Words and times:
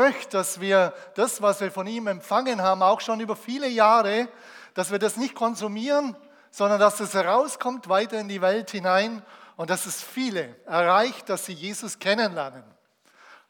möchte, 0.00 0.38
dass 0.38 0.60
wir 0.60 0.94
das, 1.14 1.42
was 1.42 1.60
wir 1.60 1.70
von 1.70 1.86
ihm 1.86 2.06
empfangen 2.06 2.62
haben, 2.62 2.82
auch 2.82 3.00
schon 3.00 3.20
über 3.20 3.36
viele 3.36 3.68
Jahre, 3.68 4.28
dass 4.74 4.90
wir 4.90 4.98
das 4.98 5.16
nicht 5.16 5.34
konsumieren, 5.34 6.16
sondern 6.50 6.80
dass 6.80 7.00
es 7.00 7.12
herauskommt 7.12 7.88
weiter 7.88 8.18
in 8.18 8.28
die 8.28 8.40
Welt 8.40 8.70
hinein 8.70 9.22
und 9.56 9.68
dass 9.68 9.84
es 9.84 10.02
viele 10.02 10.56
erreicht, 10.64 11.28
dass 11.28 11.44
sie 11.44 11.52
Jesus 11.52 11.98
kennenlernen 11.98 12.64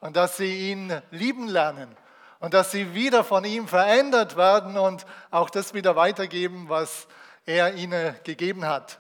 und 0.01 0.17
dass 0.17 0.37
sie 0.39 0.71
ihn 0.71 1.01
lieben 1.13 1.47
lernen 1.47 1.97
und 2.41 2.53
dass 2.53 2.73
sie 2.73 2.95
wieder 2.95 3.23
von 3.23 3.45
ihm 3.45 3.69
verändert 3.69 4.37
werden 4.37 4.77
und 4.77 5.07
auch 5.31 5.51
das 5.51 5.73
wieder 5.73 5.95
weitergeben, 5.95 6.69
was 6.69 7.07
er 7.47 7.75
ihnen 7.75 8.17
gegeben 8.25 8.67
hat. 8.67 8.99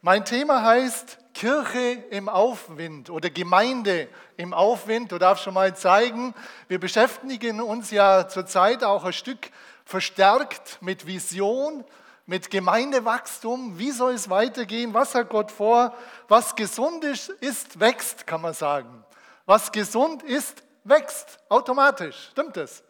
Mein 0.00 0.24
Thema 0.24 0.62
heißt 0.62 1.18
Kirche 1.38 2.02
im 2.10 2.28
Aufwind 2.28 3.10
oder 3.10 3.30
Gemeinde 3.30 4.08
im 4.36 4.52
Aufwind. 4.52 5.12
Du 5.12 5.18
darfst 5.18 5.44
schon 5.44 5.54
mal 5.54 5.76
zeigen, 5.76 6.34
wir 6.66 6.80
beschäftigen 6.80 7.60
uns 7.60 7.92
ja 7.92 8.26
zurzeit 8.26 8.82
auch 8.82 9.04
ein 9.04 9.12
Stück 9.12 9.50
verstärkt 9.84 10.78
mit 10.80 11.06
Vision, 11.06 11.84
mit 12.26 12.50
Gemeindewachstum. 12.50 13.78
Wie 13.78 13.92
soll 13.92 14.14
es 14.14 14.28
weitergehen? 14.28 14.94
Was 14.94 15.14
hat 15.14 15.28
Gott 15.28 15.52
vor? 15.52 15.94
Was 16.26 16.56
gesund 16.56 17.04
ist, 17.04 17.28
ist 17.28 17.78
wächst, 17.78 18.26
kann 18.26 18.40
man 18.40 18.52
sagen. 18.52 19.04
Was 19.46 19.70
gesund 19.70 20.24
ist, 20.24 20.64
wächst 20.82 21.38
automatisch. 21.48 22.30
Stimmt 22.32 22.56
das? 22.56 22.82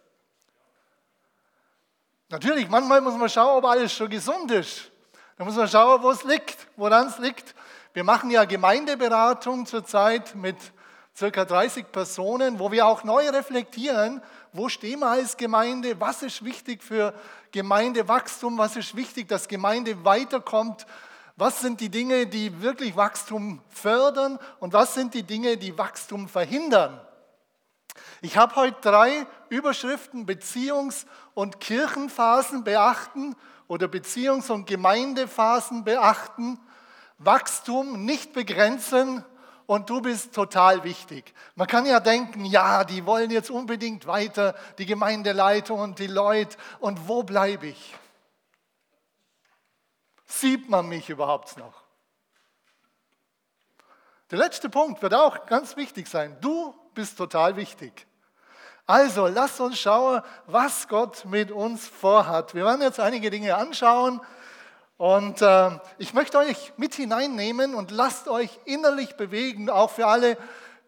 Natürlich, 2.31 2.67
manchmal 2.71 3.03
muss 3.03 3.15
man 3.15 3.29
schauen, 3.29 3.59
ob 3.59 3.67
alles 3.67 3.93
schon 3.93 4.09
gesund 4.09 4.51
ist. 4.53 4.91
Da 5.37 5.45
muss 5.45 5.55
man 5.55 5.69
schauen, 5.69 6.03
wo 6.03 6.11
es 6.11 6.25
liegt, 6.25 6.57
woran 6.77 7.09
es 7.09 7.19
liegt. 7.19 7.55
Wir 7.95 8.05
machen 8.05 8.31
ja 8.31 8.45
Gemeindeberatung 8.45 9.65
zurzeit 9.65 10.35
mit 10.35 10.57
circa 11.17 11.45
30 11.45 11.91
Personen, 11.91 12.59
wo 12.59 12.71
wir 12.71 12.87
auch 12.87 13.03
neu 13.03 13.29
reflektieren, 13.31 14.23
wo 14.53 14.69
stehen 14.69 15.01
wir 15.01 15.09
als 15.09 15.37
Gemeinde, 15.37 15.99
was 15.99 16.23
ist 16.23 16.45
wichtig 16.45 16.83
für 16.85 17.15
Gemeindewachstum, 17.51 18.59
was 18.59 18.77
ist 18.77 18.95
wichtig, 18.95 19.27
dass 19.27 19.49
Gemeinde 19.49 20.05
weiterkommt, 20.05 20.87
was 21.37 21.61
sind 21.61 21.81
die 21.81 21.89
Dinge, 21.89 22.27
die 22.27 22.61
wirklich 22.61 22.95
Wachstum 22.95 23.63
fördern 23.71 24.39
und 24.61 24.75
was 24.75 24.95
sind 24.95 25.15
die 25.15 25.23
Dinge, 25.23 25.57
die 25.57 25.77
Wachstum 25.79 26.29
verhindern. 26.29 27.01
Ich 28.21 28.37
habe 28.37 28.55
heute 28.57 28.81
drei 28.83 29.27
Überschriften, 29.49 30.27
Beziehungs- 30.27 31.07
und 31.35 31.59
Kirchenphasen 31.59 32.65
beachten 32.65 33.35
oder 33.67 33.87
Beziehungs- 33.87 34.51
und 34.51 34.67
Gemeindephasen 34.67 35.85
beachten, 35.85 36.61
Wachstum 37.19 38.05
nicht 38.05 38.33
begrenzen 38.33 39.25
und 39.67 39.91
du 39.91 40.01
bist 40.01 40.35
total 40.35 40.83
wichtig. 40.85 41.35
Man 41.55 41.67
kann 41.67 41.85
ja 41.85 42.01
denken, 42.01 42.45
ja, 42.45 42.85
die 42.85 43.05
wollen 43.05 43.31
jetzt 43.31 43.51
unbedingt 43.51 44.07
weiter, 44.07 44.55
die 44.79 44.87
Gemeindeleitung 44.87 45.81
und 45.81 45.99
die 45.99 46.07
Leute, 46.07 46.57
und 46.81 47.09
wo 47.09 47.23
bleibe 47.23 47.67
ich? 47.67 47.97
Sieht 50.25 50.71
man 50.71 50.89
mich 50.89 51.11
überhaupt 51.11 51.59
noch? 51.59 51.83
Der 54.31 54.39
letzte 54.39 54.69
Punkt 54.69 55.03
wird 55.03 55.15
auch 55.15 55.47
ganz 55.47 55.77
wichtig 55.77 56.07
sein. 56.07 56.37
Du 56.41 56.75
bist 56.95 57.19
total 57.19 57.57
wichtig. 57.57 58.07
Also, 58.87 59.27
lasst 59.27 59.61
uns 59.61 59.79
schauen, 59.79 60.23
was 60.47 60.89
Gott 60.89 61.25
mit 61.27 61.51
uns 61.51 61.87
vorhat. 61.87 62.55
Wir 62.55 62.65
werden 62.65 62.81
jetzt 62.81 63.01
einige 63.01 63.29
Dinge 63.29 63.55
anschauen 63.55 64.21
und 64.99 65.43
äh, 65.43 65.71
ich 65.99 66.13
möchte 66.13 66.39
euch 66.39 66.73
mit 66.77 66.95
hineinnehmen 66.95 67.77
und 67.77 67.93
lasst 67.93 68.27
euch 68.27 68.51
innerlich 68.65 69.17
bewegen, 69.17 69.71
auch 69.71 69.93
für 69.93 70.09
alle 70.09 70.37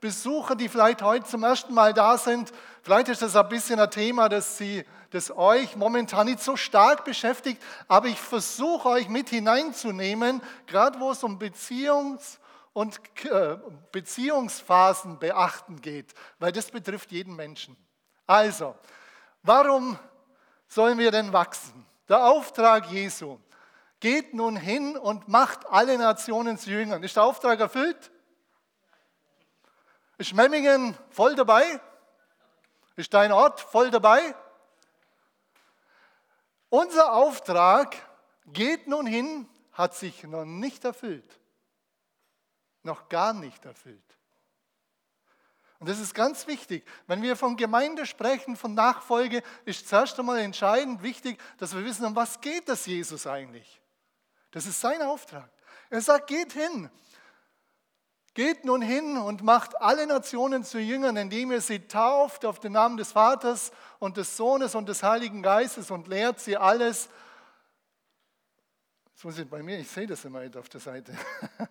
Besucher, 0.00 0.56
die 0.56 0.68
vielleicht 0.68 1.00
heute 1.00 1.26
zum 1.26 1.44
ersten 1.44 1.72
Mal 1.72 1.94
da 1.94 2.18
sind. 2.18 2.52
Vielleicht 2.82 3.08
ist 3.08 3.22
das 3.22 3.36
ein 3.36 3.48
bisschen 3.48 3.78
ein 3.78 3.90
Thema, 3.90 4.28
das, 4.28 4.58
sie, 4.58 4.84
das 5.10 5.30
euch 5.30 5.76
momentan 5.76 6.26
nicht 6.26 6.40
so 6.40 6.56
stark 6.56 7.04
beschäftigt, 7.04 7.62
aber 7.86 8.08
ich 8.08 8.18
versuche 8.18 8.88
euch 8.88 9.08
mit 9.08 9.28
hineinzunehmen, 9.28 10.42
gerade 10.66 10.98
wo 10.98 11.12
es 11.12 11.22
um 11.22 11.38
Beziehungs- 11.38 12.38
und 12.72 12.98
äh, 13.26 13.58
Beziehungsphasen 13.92 15.20
beachten 15.20 15.80
geht, 15.80 16.14
weil 16.40 16.50
das 16.50 16.72
betrifft 16.72 17.12
jeden 17.12 17.36
Menschen. 17.36 17.76
Also, 18.26 18.74
warum 19.44 19.96
sollen 20.66 20.98
wir 20.98 21.12
denn 21.12 21.32
wachsen? 21.32 21.86
Der 22.08 22.26
Auftrag 22.26 22.90
Jesu. 22.90 23.38
Geht 24.00 24.34
nun 24.34 24.56
hin 24.56 24.96
und 24.96 25.28
macht 25.28 25.66
alle 25.66 25.98
Nationen 25.98 26.58
zu 26.58 26.70
Jüngern. 26.70 27.02
Ist 27.02 27.16
der 27.16 27.24
Auftrag 27.24 27.60
erfüllt? 27.60 28.10
Ist 30.16 30.34
Memmingen 30.34 30.96
voll 31.10 31.34
dabei? 31.34 31.80
Ist 32.96 33.12
dein 33.14 33.30
Ort 33.32 33.60
voll 33.60 33.90
dabei? 33.90 34.34
Unser 36.70 37.14
Auftrag, 37.14 37.96
geht 38.46 38.86
nun 38.86 39.06
hin, 39.06 39.48
hat 39.72 39.94
sich 39.94 40.22
noch 40.24 40.44
nicht 40.44 40.84
erfüllt. 40.84 41.38
Noch 42.82 43.08
gar 43.08 43.32
nicht 43.32 43.64
erfüllt. 43.64 44.02
Und 45.78 45.88
das 45.88 45.98
ist 45.98 46.14
ganz 46.14 46.46
wichtig. 46.46 46.86
Wenn 47.06 47.22
wir 47.22 47.36
von 47.36 47.56
Gemeinde 47.56 48.04
sprechen, 48.04 48.56
von 48.56 48.74
Nachfolge, 48.74 49.42
ist 49.64 49.88
zuerst 49.88 50.18
einmal 50.18 50.38
entscheidend 50.40 51.02
wichtig, 51.02 51.40
dass 51.58 51.74
wir 51.74 51.84
wissen, 51.84 52.04
um 52.04 52.14
was 52.14 52.40
geht 52.40 52.68
das 52.68 52.84
Jesus 52.86 53.26
eigentlich? 53.26 53.79
Das 54.50 54.66
ist 54.66 54.80
sein 54.80 55.02
Auftrag. 55.02 55.50
Er 55.90 56.00
sagt, 56.00 56.26
geht 56.26 56.52
hin. 56.52 56.90
Geht 58.34 58.64
nun 58.64 58.80
hin 58.80 59.18
und 59.18 59.42
macht 59.42 59.80
alle 59.80 60.06
Nationen 60.06 60.62
zu 60.62 60.78
Jüngern, 60.78 61.16
indem 61.16 61.50
ihr 61.50 61.60
sie 61.60 61.80
tauft 61.80 62.44
auf 62.44 62.60
den 62.60 62.72
Namen 62.72 62.96
des 62.96 63.12
Vaters 63.12 63.72
und 63.98 64.16
des 64.16 64.36
Sohnes 64.36 64.74
und 64.76 64.88
des 64.88 65.02
Heiligen 65.02 65.42
Geistes 65.42 65.90
und 65.90 66.06
lehrt 66.06 66.38
sie 66.38 66.56
alles. 66.56 67.08
Das 69.14 69.24
muss 69.24 69.38
ich 69.38 69.50
bei 69.50 69.62
mir, 69.62 69.78
ich 69.78 69.90
sehe 69.90 70.06
das 70.06 70.24
immer 70.24 70.42
auf 70.56 70.68
der 70.68 70.80
Seite. 70.80 71.12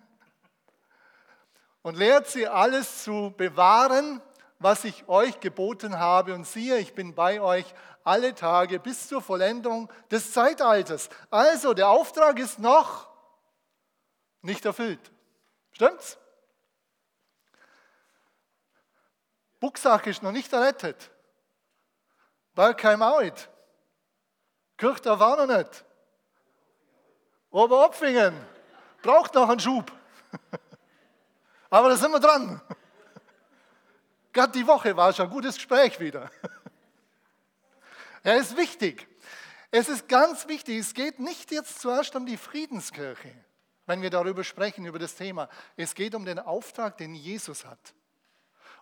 und 1.82 1.96
lehrt 1.96 2.28
sie 2.28 2.46
alles 2.46 3.04
zu 3.04 3.32
bewahren, 3.36 4.20
was 4.58 4.84
ich 4.84 5.08
euch 5.08 5.40
geboten 5.40 5.98
habe. 5.98 6.34
Und 6.34 6.46
siehe, 6.46 6.76
ich 6.76 6.94
bin 6.94 7.14
bei 7.14 7.40
euch 7.40 7.64
alle 8.04 8.34
Tage 8.34 8.78
bis 8.78 9.08
zur 9.08 9.22
Vollendung 9.22 9.90
des 10.10 10.32
Zeitalters. 10.32 11.08
Also, 11.30 11.74
der 11.74 11.88
Auftrag 11.88 12.38
ist 12.38 12.58
noch 12.58 13.08
nicht 14.42 14.64
erfüllt. 14.64 15.10
Stimmt's? 15.72 16.18
Buchsach 19.60 20.06
ist 20.06 20.22
noch 20.22 20.32
nicht 20.32 20.52
errettet. 20.52 21.10
Bergheim 22.54 23.02
auch 23.02 23.20
nicht. 23.20 23.48
Kirchdorf 24.76 25.20
war 25.20 25.46
noch 25.46 25.56
nicht. 25.56 25.84
Oberopfingen 27.50 28.34
braucht 29.02 29.34
noch 29.34 29.48
einen 29.48 29.60
Schub. 29.60 29.92
Aber 31.70 31.90
da 31.90 31.96
sind 31.96 32.12
wir 32.12 32.20
dran. 32.20 32.60
Gerade 34.32 34.52
die 34.52 34.66
Woche 34.66 34.96
war 34.96 35.12
schon 35.12 35.26
ein 35.26 35.32
gutes 35.32 35.56
Gespräch 35.56 36.00
wieder. 36.00 36.30
Er 38.22 38.36
ist 38.36 38.56
wichtig. 38.56 39.06
Es 39.70 39.88
ist 39.88 40.08
ganz 40.08 40.48
wichtig. 40.48 40.78
Es 40.78 40.94
geht 40.94 41.20
nicht 41.20 41.50
jetzt 41.52 41.80
zuerst 41.80 42.16
um 42.16 42.26
die 42.26 42.36
Friedenskirche, 42.36 43.32
wenn 43.86 44.02
wir 44.02 44.10
darüber 44.10 44.44
sprechen, 44.44 44.84
über 44.84 44.98
das 44.98 45.14
Thema. 45.14 45.48
Es 45.76 45.94
geht 45.94 46.14
um 46.14 46.24
den 46.24 46.38
Auftrag, 46.38 46.96
den 46.98 47.14
Jesus 47.14 47.64
hat. 47.64 47.94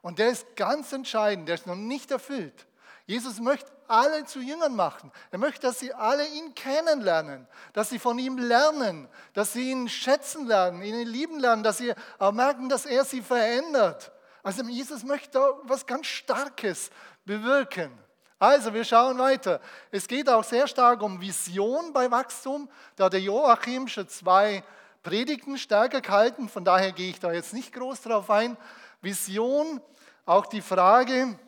Und 0.00 0.19
der 0.19 0.31
ist 0.31 0.56
ganz 0.56 0.93
entscheidend. 0.93 1.49
Der 1.49 1.56
ist 1.56 1.66
noch 1.66 1.75
nicht 1.75 2.10
erfüllt. 2.10 2.66
Jesus 3.06 3.41
möchte 3.41 3.71
alle 3.88 4.25
zu 4.26 4.41
Jüngern 4.41 4.76
machen. 4.76 5.10
Er 5.31 5.38
möchte, 5.38 5.62
dass 5.62 5.78
sie 5.78 5.94
alle 5.94 6.26
ihn 6.26 6.55
kennenlernen, 6.55 7.49
dass 7.72 7.88
sie 7.88 7.99
von 7.99 8.19
ihm 8.19 8.37
lernen, 8.37 9.09
dass 9.32 9.55
sie 9.55 9.70
ihn 9.70 9.88
schätzen 9.88 10.47
lernen, 10.47 10.82
ihn 10.82 11.06
lieben 11.06 11.41
lernen, 11.41 11.62
dass 11.62 11.78
sie 11.78 11.94
auch 12.19 12.32
merken, 12.32 12.69
dass 12.69 12.84
er 12.84 13.05
sie 13.05 13.22
verändert. 13.22 14.12
Also 14.43 14.62
Jesus 14.65 15.05
möchte 15.05 15.41
was 15.62 15.87
ganz 15.87 16.06
Starkes 16.06 16.91
bewirken. 17.25 17.99
Also, 18.38 18.73
wir 18.73 18.85
schauen 18.85 19.19
weiter. 19.19 19.61
Es 19.90 20.06
geht 20.06 20.29
auch 20.29 20.44
sehr 20.44 20.69
stark 20.69 21.02
um 21.02 21.20
Vision 21.20 21.93
bei 21.93 22.11
Wachstum. 22.11 22.70
Da 22.94 23.06
hat 23.06 23.12
der 23.12 23.20
Joachim 23.20 23.88
schon 23.88 24.08
zwei 24.08 24.62
Predigten 25.02 25.58
stärker 25.58 26.00
gehalten, 26.00 26.49
von 26.49 26.64
daher 26.64 26.93
gehe 26.93 27.11
ich 27.11 27.20
da 27.20 27.32
jetzt 27.32 27.52
nicht 27.52 27.73
groß 27.73 28.02
drauf 28.02 28.31
ein. 28.31 28.56
Vision, 29.00 29.81
auch 30.26 30.46
die 30.46 30.61
Frage, 30.61 31.38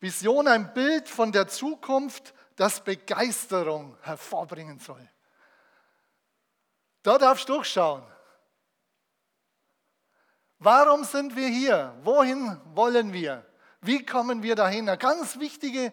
Vision 0.00 0.48
ein 0.48 0.74
Bild 0.74 1.08
von 1.08 1.30
der 1.30 1.46
Zukunft, 1.46 2.34
das 2.56 2.82
Begeisterung 2.82 3.96
hervorbringen 4.02 4.78
soll. 4.78 5.08
Da 7.02 7.18
darfst 7.18 7.48
du 7.48 7.54
durchschauen. 7.54 8.02
Warum 10.58 11.04
sind 11.04 11.36
wir 11.36 11.48
hier? 11.48 11.94
Wohin 12.02 12.60
wollen 12.74 13.12
wir? 13.12 13.46
Wie 13.84 14.04
kommen 14.04 14.42
wir 14.42 14.54
dahin? 14.54 14.88
Eine 14.88 14.96
ganz 14.96 15.38
wichtige 15.38 15.92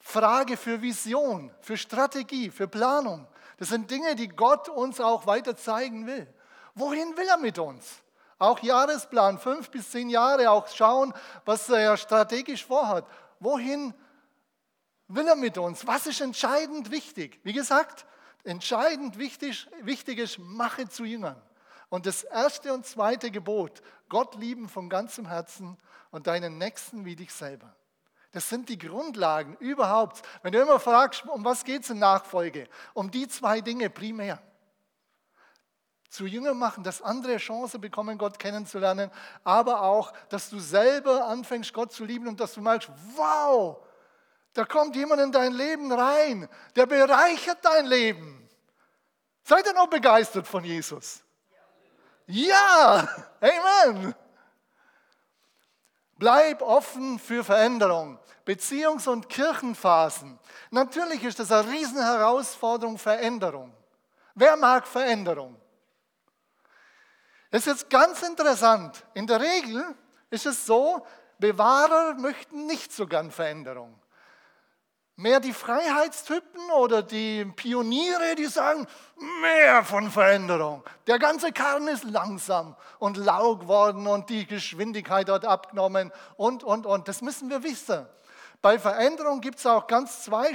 Frage 0.00 0.56
für 0.56 0.80
Vision, 0.80 1.52
für 1.60 1.76
Strategie, 1.76 2.50
für 2.50 2.66
Planung. 2.66 3.26
Das 3.58 3.68
sind 3.68 3.90
Dinge, 3.90 4.14
die 4.14 4.28
Gott 4.28 4.70
uns 4.70 5.00
auch 5.00 5.26
weiter 5.26 5.54
zeigen 5.54 6.06
will. 6.06 6.26
Wohin 6.74 7.14
will 7.14 7.28
er 7.28 7.36
mit 7.36 7.58
uns? 7.58 8.02
Auch 8.38 8.60
Jahresplan, 8.60 9.38
fünf 9.38 9.70
bis 9.70 9.90
zehn 9.90 10.08
Jahre, 10.08 10.50
auch 10.50 10.66
schauen, 10.68 11.12
was 11.44 11.68
er 11.68 11.98
strategisch 11.98 12.64
vorhat. 12.64 13.06
Wohin 13.38 13.92
will 15.08 15.28
er 15.28 15.36
mit 15.36 15.58
uns? 15.58 15.86
Was 15.86 16.06
ist 16.06 16.22
entscheidend 16.22 16.90
wichtig? 16.90 17.38
Wie 17.44 17.52
gesagt, 17.52 18.06
entscheidend 18.44 19.18
wichtig, 19.18 19.68
wichtig 19.82 20.20
ist, 20.20 20.38
mache 20.38 20.88
zu 20.88 21.04
Jüngern. 21.04 21.40
Und 21.88 22.06
das 22.06 22.24
erste 22.24 22.72
und 22.72 22.84
zweite 22.84 23.30
Gebot, 23.30 23.82
Gott 24.08 24.34
lieben 24.34 24.68
von 24.68 24.88
ganzem 24.88 25.26
Herzen 25.26 25.78
und 26.10 26.26
deinen 26.26 26.58
Nächsten 26.58 27.04
wie 27.04 27.16
dich 27.16 27.32
selber. 27.32 27.74
Das 28.32 28.48
sind 28.48 28.68
die 28.68 28.78
Grundlagen 28.78 29.56
überhaupt. 29.60 30.22
Wenn 30.42 30.52
du 30.52 30.60
immer 30.60 30.78
fragst, 30.78 31.24
um 31.26 31.44
was 31.44 31.64
geht 31.64 31.84
es 31.84 31.90
in 31.90 31.98
Nachfolge? 31.98 32.68
Um 32.92 33.10
die 33.10 33.28
zwei 33.28 33.60
Dinge 33.60 33.88
primär. 33.88 34.42
Zu 36.10 36.26
Jünger 36.26 36.54
machen, 36.54 36.84
dass 36.84 37.02
andere 37.02 37.36
Chance 37.38 37.78
bekommen, 37.78 38.18
Gott 38.18 38.38
kennenzulernen, 38.38 39.10
aber 39.42 39.82
auch, 39.82 40.12
dass 40.28 40.50
du 40.50 40.58
selber 40.58 41.26
anfängst, 41.26 41.72
Gott 41.72 41.92
zu 41.92 42.04
lieben 42.04 42.28
und 42.28 42.40
dass 42.40 42.54
du 42.54 42.60
merkst, 42.60 42.90
wow, 43.16 43.78
da 44.52 44.64
kommt 44.64 44.96
jemand 44.96 45.20
in 45.20 45.32
dein 45.32 45.52
Leben 45.52 45.92
rein, 45.92 46.48
der 46.74 46.86
bereichert 46.86 47.58
dein 47.62 47.86
Leben. 47.86 48.48
Seid 49.42 49.66
ihr 49.66 49.74
noch 49.74 49.88
begeistert 49.88 50.46
von 50.46 50.64
Jesus? 50.64 51.22
Ja, 52.26 53.08
Amen. 53.40 54.14
Bleib 56.18 56.62
offen 56.62 57.18
für 57.18 57.44
Veränderung. 57.44 58.18
Beziehungs- 58.46 59.08
und 59.08 59.28
Kirchenphasen. 59.28 60.38
Natürlich 60.70 61.22
ist 61.24 61.38
das 61.38 61.52
eine 61.52 61.68
Riesenherausforderung, 61.70 62.96
Veränderung. 62.96 63.74
Wer 64.34 64.56
mag 64.56 64.86
Veränderung? 64.86 65.60
Es 67.50 67.66
ist 67.66 67.66
jetzt 67.66 67.90
ganz 67.90 68.22
interessant. 68.22 69.04
In 69.14 69.26
der 69.26 69.40
Regel 69.40 69.84
ist 70.30 70.46
es 70.46 70.64
so, 70.64 71.06
Bewahrer 71.38 72.14
möchten 72.14 72.66
nicht 72.66 72.92
so 72.92 73.06
gern 73.06 73.30
Veränderung. 73.30 73.98
Mehr 75.18 75.40
die 75.40 75.54
Freiheitstypen 75.54 76.70
oder 76.78 77.02
die 77.02 77.46
Pioniere, 77.46 78.34
die 78.36 78.44
sagen, 78.44 78.86
mehr 79.40 79.82
von 79.82 80.10
Veränderung. 80.10 80.84
Der 81.06 81.18
ganze 81.18 81.52
Karren 81.52 81.88
ist 81.88 82.04
langsam 82.04 82.76
und 82.98 83.16
lau 83.16 83.56
geworden 83.56 84.06
und 84.06 84.28
die 84.28 84.46
Geschwindigkeit 84.46 85.30
hat 85.30 85.46
abgenommen 85.46 86.12
und, 86.36 86.62
und, 86.62 86.84
und. 86.84 87.08
Das 87.08 87.22
müssen 87.22 87.48
wir 87.48 87.62
wissen. 87.62 88.06
Bei 88.60 88.78
Veränderung 88.78 89.40
gibt 89.40 89.58
es 89.58 89.64
auch 89.64 89.86
ganz, 89.86 90.24
zwei, 90.24 90.52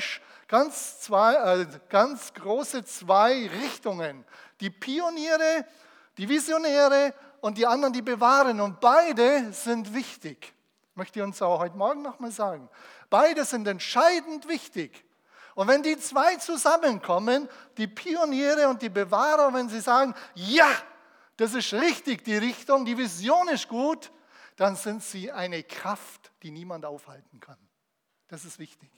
ganz, 0.48 1.00
zwei, 1.00 1.62
äh, 1.62 1.66
ganz 1.90 2.32
große 2.32 2.86
zwei 2.86 3.50
Richtungen. 3.64 4.26
Die 4.60 4.70
Pioniere, 4.70 5.66
die 6.18 6.30
Visionäre 6.30 7.16
und 7.40 7.58
die 7.58 7.66
anderen, 7.66 7.94
die 7.94 8.04
bewahren. 8.04 8.62
Und 8.62 8.80
beide 8.80 9.52
sind 9.54 9.92
wichtig. 9.94 10.54
Möchte 10.96 11.20
ich 11.20 11.24
uns 11.24 11.42
auch 11.42 11.60
heute 11.60 11.78
Morgen 11.78 12.02
nochmal 12.02 12.32
sagen. 12.32 12.70
Beide 13.10 13.46
sind 13.46 13.68
entscheidend 13.68 14.48
wichtig. 14.48 15.06
Und 15.56 15.68
wenn 15.68 15.84
die 15.84 15.98
zwei 15.98 16.36
zusammenkommen, 16.36 17.50
die 17.78 17.88
Pioniere 17.88 18.68
und 18.70 18.82
die 18.82 18.90
Bewahrer, 18.90 19.54
wenn 19.54 19.70
sie 19.70 19.82
sagen, 19.82 20.16
ja, 20.36 20.70
das 21.38 21.54
ist 21.54 21.74
richtig, 21.74 22.24
die 22.24 22.38
Richtung, 22.38 22.86
die 22.86 22.98
Vision 22.98 23.48
ist 23.50 23.68
gut, 23.68 24.12
dann 24.56 24.76
sind 24.76 25.04
sie 25.04 25.32
eine 25.32 25.64
Kraft, 25.64 26.32
die 26.44 26.52
niemand 26.52 26.86
aufhalten 26.86 27.40
kann. 27.40 27.58
Das 28.28 28.46
ist 28.46 28.60
wichtig. 28.60 28.90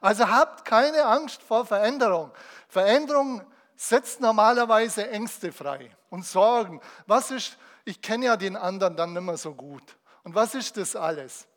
Also 0.00 0.28
habt 0.28 0.64
keine 0.64 1.04
Angst 1.04 1.42
vor 1.42 1.66
Veränderung. 1.66 2.32
Veränderung 2.68 3.44
setzt 3.76 4.20
normalerweise 4.20 5.08
Ängste 5.10 5.52
frei 5.52 5.96
und 6.10 6.26
Sorgen. 6.26 6.80
Was 7.06 7.30
ist, 7.30 7.56
ich 7.84 8.02
kenne 8.02 8.26
ja 8.26 8.36
den 8.36 8.56
anderen 8.56 8.96
dann 8.96 9.12
nicht 9.12 9.22
mehr 9.22 9.36
so 9.36 9.54
gut. 9.54 9.96
Und 10.28 10.34
was 10.34 10.54
ist 10.54 10.76
das 10.76 10.94
alles? 10.94 11.48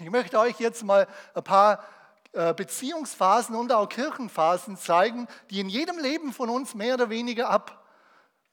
Ich 0.00 0.10
möchte 0.10 0.36
euch 0.36 0.58
jetzt 0.58 0.82
mal 0.82 1.06
ein 1.36 1.44
paar 1.44 1.84
äh, 2.32 2.52
Beziehungsphasen 2.52 3.54
und 3.54 3.70
auch 3.70 3.88
Kirchenphasen 3.88 4.76
zeigen, 4.76 5.28
die 5.50 5.60
in 5.60 5.68
jedem 5.68 5.98
Leben 6.00 6.32
von 6.32 6.50
uns 6.50 6.74
mehr 6.74 6.94
oder 6.94 7.10
weniger 7.10 7.48
ab, 7.48 7.86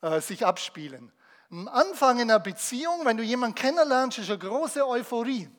äh, 0.04 0.22
sich 0.22 0.46
abspielen. 0.46 1.12
Am 1.50 1.68
Anfang 1.68 2.22
einer 2.22 2.38
Beziehung, 2.38 3.06
wenn 3.06 3.18
du 3.18 3.24
jemanden 3.24 3.56
kennenlernst, 3.56 4.20
ist 4.20 4.30
eine 4.30 4.38
große 4.38 4.88
Euphorie. 4.88 5.50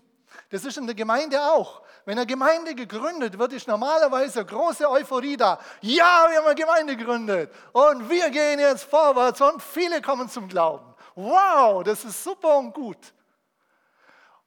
Das 0.51 0.65
ist 0.65 0.79
in 0.79 0.87
der 0.87 0.95
Gemeinde 0.95 1.43
auch. 1.43 1.83
Wenn 2.05 2.17
eine 2.17 2.29
Gemeinde 2.29 2.77
gegründet 2.77 3.41
wird, 3.41 3.53
ist 3.55 3.67
normalerweise 3.67 4.39
eine 4.39 4.49
große 4.49 4.89
Euphorie 4.89 5.37
da. 5.37 5.59
Ja, 5.81 6.29
wir 6.31 6.39
haben 6.39 6.47
eine 6.47 6.55
Gemeinde 6.55 6.97
gegründet 6.97 7.53
und 7.73 8.09
wir 8.09 8.31
gehen 8.31 8.61
jetzt 8.61 8.85
vorwärts 8.85 9.41
und 9.41 9.61
viele 9.61 10.01
kommen 10.01 10.29
zum 10.29 10.47
Glauben. 10.47 10.95
Wow, 11.17 11.83
das 11.83 12.05
ist 12.05 12.23
super 12.23 12.57
und 12.57 12.73
gut. 12.73 13.13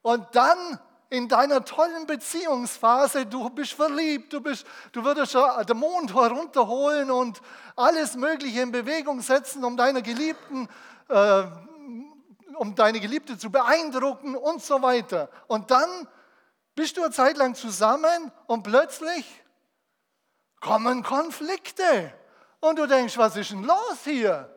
Und 0.04 0.26
dann 0.32 0.78
in 1.08 1.28
deiner 1.28 1.64
tollen 1.64 2.06
Beziehungsphase, 2.06 3.24
du 3.24 3.48
bist 3.48 3.72
verliebt, 3.72 4.34
du, 4.34 4.42
bist, 4.42 4.66
du 4.92 5.02
würdest 5.02 5.34
den 5.34 5.78
Mond 5.78 6.14
herunterholen 6.14 7.10
und 7.10 7.40
alles 7.74 8.14
Mögliche 8.14 8.60
in 8.60 8.70
Bewegung 8.70 9.22
setzen, 9.22 9.64
um 9.64 9.78
deine 9.78 10.02
Geliebten, 10.02 10.68
äh, 11.08 11.44
um 12.56 12.74
deine 12.74 13.00
Geliebte 13.00 13.38
zu 13.38 13.50
beeindrucken 13.50 14.36
und 14.36 14.62
so 14.62 14.82
weiter. 14.82 15.30
Und 15.46 15.70
dann 15.70 15.88
bist 16.74 16.98
du 16.98 17.02
eine 17.02 17.10
Zeit 17.10 17.38
lang 17.38 17.54
zusammen 17.54 18.30
und 18.46 18.62
plötzlich 18.62 19.24
kommen 20.60 21.02
Konflikte. 21.02 22.12
Und 22.60 22.78
du 22.78 22.86
denkst, 22.86 23.16
was 23.16 23.36
ist 23.36 23.52
denn 23.52 23.62
los 23.62 24.00
hier? 24.04 24.53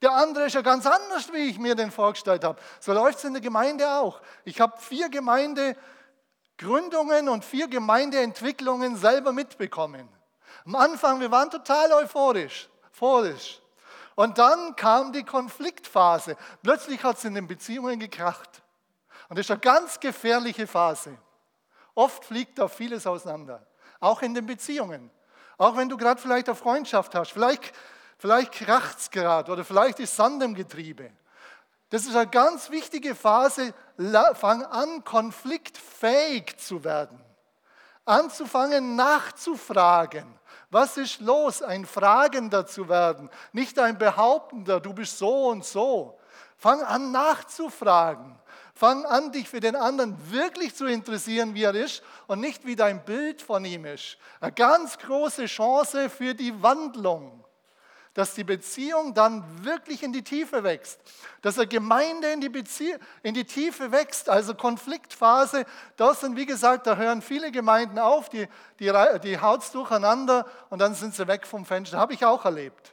Der 0.00 0.12
andere 0.12 0.46
ist 0.46 0.54
ja 0.54 0.62
ganz 0.62 0.86
anders, 0.86 1.32
wie 1.32 1.48
ich 1.50 1.58
mir 1.58 1.74
den 1.74 1.90
vorgestellt 1.90 2.44
habe. 2.44 2.60
So 2.80 2.92
läuft 2.92 3.18
es 3.18 3.24
in 3.24 3.32
der 3.32 3.42
Gemeinde 3.42 3.90
auch. 3.90 4.20
Ich 4.44 4.60
habe 4.60 4.78
vier 4.80 5.08
Gemeinde, 5.08 5.76
Gründungen 6.56 7.28
und 7.28 7.44
vier 7.44 7.68
Gemeindeentwicklungen 7.68 8.96
selber 8.96 9.32
mitbekommen. 9.32 10.08
Am 10.66 10.76
Anfang, 10.76 11.20
wir 11.20 11.30
waren 11.30 11.50
total 11.50 11.92
euphorisch, 11.92 12.68
euphorisch. 12.92 13.60
Und 14.14 14.38
dann 14.38 14.74
kam 14.74 15.12
die 15.12 15.22
Konfliktphase. 15.22 16.36
Plötzlich 16.62 17.02
hat 17.04 17.18
es 17.18 17.24
in 17.24 17.34
den 17.34 17.46
Beziehungen 17.46 18.00
gekracht. 18.00 18.62
Und 19.28 19.38
das 19.38 19.46
ist 19.46 19.50
eine 19.50 19.60
ganz 19.60 20.00
gefährliche 20.00 20.66
Phase. 20.66 21.16
Oft 21.94 22.24
fliegt 22.24 22.58
da 22.58 22.68
vieles 22.68 23.06
auseinander. 23.06 23.64
Auch 24.00 24.22
in 24.22 24.34
den 24.34 24.46
Beziehungen. 24.46 25.10
Auch 25.56 25.76
wenn 25.76 25.88
du 25.88 25.96
gerade 25.96 26.20
vielleicht 26.20 26.48
eine 26.48 26.56
Freundschaft 26.56 27.14
hast. 27.14 27.32
Vielleicht, 27.32 27.72
vielleicht 28.18 28.52
kracht 28.52 28.98
es 28.98 29.10
gerade 29.10 29.50
oder 29.50 29.64
vielleicht 29.64 30.00
ist 30.00 30.14
Sand 30.14 30.42
im 30.42 30.54
Getriebe. 30.54 31.10
Das 31.90 32.04
ist 32.04 32.14
eine 32.14 32.26
ganz 32.26 32.70
wichtige 32.70 33.14
Phase. 33.14 33.72
Fang 34.34 34.62
an, 34.62 35.04
konfliktfähig 35.04 36.58
zu 36.58 36.84
werden. 36.84 37.18
Anzufangen, 38.04 38.96
nachzufragen. 38.96 40.38
Was 40.70 40.98
ist 40.98 41.20
los? 41.20 41.62
Ein 41.62 41.86
Fragender 41.86 42.66
zu 42.66 42.88
werden, 42.88 43.30
nicht 43.52 43.78
ein 43.78 43.96
Behauptender, 43.96 44.80
du 44.80 44.92
bist 44.92 45.18
so 45.18 45.48
und 45.48 45.64
so. 45.64 46.18
Fang 46.58 46.82
an, 46.82 47.10
nachzufragen. 47.10 48.38
Fang 48.74 49.04
an, 49.06 49.32
dich 49.32 49.48
für 49.48 49.60
den 49.60 49.76
anderen 49.76 50.16
wirklich 50.30 50.74
zu 50.74 50.86
interessieren, 50.86 51.54
wie 51.54 51.64
er 51.64 51.74
ist 51.74 52.02
und 52.26 52.40
nicht 52.40 52.66
wie 52.66 52.76
dein 52.76 53.04
Bild 53.04 53.40
von 53.42 53.64
ihm 53.64 53.86
ist. 53.86 54.18
Eine 54.40 54.52
ganz 54.52 54.98
große 54.98 55.46
Chance 55.46 56.10
für 56.10 56.34
die 56.34 56.62
Wandlung 56.62 57.44
dass 58.18 58.34
die 58.34 58.42
Beziehung 58.42 59.14
dann 59.14 59.44
wirklich 59.64 60.02
in 60.02 60.12
die 60.12 60.24
Tiefe 60.24 60.64
wächst. 60.64 60.98
Dass 61.40 61.56
eine 61.56 61.68
Gemeinde 61.68 62.32
in 62.32 62.40
die, 62.40 62.48
Bezie 62.48 62.96
in 63.22 63.32
die 63.32 63.44
Tiefe 63.44 63.92
wächst, 63.92 64.28
also 64.28 64.56
Konfliktphase. 64.56 65.64
Das 65.94 66.22
sind, 66.22 66.34
wie 66.34 66.44
gesagt, 66.44 66.88
da 66.88 66.96
hören 66.96 67.22
viele 67.22 67.52
Gemeinden 67.52 68.00
auf, 68.00 68.28
die, 68.28 68.48
die, 68.80 68.92
die 69.22 69.40
haut 69.40 69.62
es 69.62 69.70
durcheinander 69.70 70.46
und 70.68 70.80
dann 70.80 70.96
sind 70.96 71.14
sie 71.14 71.28
weg 71.28 71.46
vom 71.46 71.64
Fenster. 71.64 71.96
Habe 71.96 72.12
ich 72.12 72.24
auch 72.24 72.44
erlebt. 72.44 72.92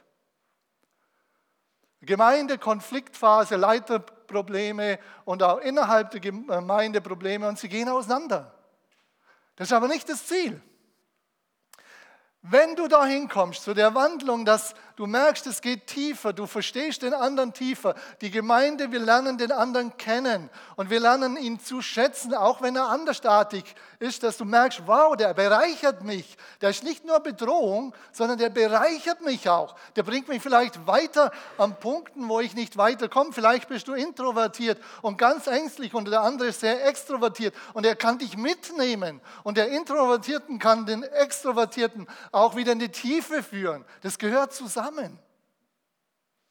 Gemeinde, 2.02 2.56
Konfliktphase, 2.56 3.56
Leiterprobleme 3.56 5.00
und 5.24 5.42
auch 5.42 5.58
innerhalb 5.58 6.12
der 6.12 6.20
Gemeinde 6.20 7.00
Probleme 7.00 7.48
und 7.48 7.58
sie 7.58 7.68
gehen 7.68 7.88
auseinander. 7.88 8.54
Das 9.56 9.66
ist 9.66 9.72
aber 9.72 9.88
nicht 9.88 10.08
das 10.08 10.24
Ziel. 10.24 10.62
Wenn 12.48 12.76
du 12.76 12.86
dahin 12.86 13.28
kommst 13.28 13.64
zu 13.64 13.74
der 13.74 13.96
Wandlung, 13.96 14.44
dass 14.44 14.74
du 14.96 15.06
merkst, 15.06 15.46
es 15.46 15.60
geht 15.60 15.86
tiefer, 15.86 16.32
du 16.32 16.46
verstehst 16.46 17.02
den 17.02 17.14
anderen 17.14 17.52
tiefer. 17.52 17.94
Die 18.22 18.30
Gemeinde, 18.30 18.90
wir 18.90 18.98
lernen 18.98 19.38
den 19.38 19.52
anderen 19.52 19.96
kennen 19.98 20.50
und 20.76 20.90
wir 20.90 21.00
lernen 21.00 21.36
ihn 21.36 21.60
zu 21.60 21.82
schätzen, 21.82 22.34
auch 22.34 22.62
wenn 22.62 22.76
er 22.76 22.88
andersartig 22.88 23.64
ist, 23.98 24.22
dass 24.22 24.38
du 24.38 24.44
merkst, 24.44 24.82
wow, 24.86 25.14
der 25.16 25.34
bereichert 25.34 26.02
mich. 26.02 26.36
Der 26.60 26.70
ist 26.70 26.82
nicht 26.82 27.04
nur 27.04 27.20
Bedrohung, 27.20 27.94
sondern 28.12 28.38
der 28.38 28.48
bereichert 28.48 29.20
mich 29.20 29.48
auch. 29.48 29.76
Der 29.96 30.02
bringt 30.02 30.28
mich 30.28 30.42
vielleicht 30.42 30.86
weiter 30.86 31.30
an 31.58 31.78
Punkten, 31.78 32.28
wo 32.28 32.40
ich 32.40 32.54
nicht 32.54 32.76
weiterkomme. 32.76 33.32
Vielleicht 33.32 33.68
bist 33.68 33.88
du 33.88 33.92
introvertiert 33.92 34.80
und 35.02 35.18
ganz 35.18 35.46
ängstlich 35.46 35.94
und 35.94 36.08
der 36.08 36.22
andere 36.22 36.48
ist 36.48 36.60
sehr 36.60 36.86
extrovertiert 36.86 37.54
und 37.74 37.84
er 37.84 37.96
kann 37.96 38.18
dich 38.18 38.36
mitnehmen 38.36 39.20
und 39.42 39.58
der 39.58 39.68
Introvertierten 39.68 40.58
kann 40.58 40.86
den 40.86 41.02
Extrovertierten 41.02 42.06
auch 42.32 42.56
wieder 42.56 42.72
in 42.72 42.78
die 42.78 42.88
Tiefe 42.88 43.42
führen. 43.42 43.84
Das 44.02 44.18
gehört 44.18 44.54
zusammen. 44.54 44.85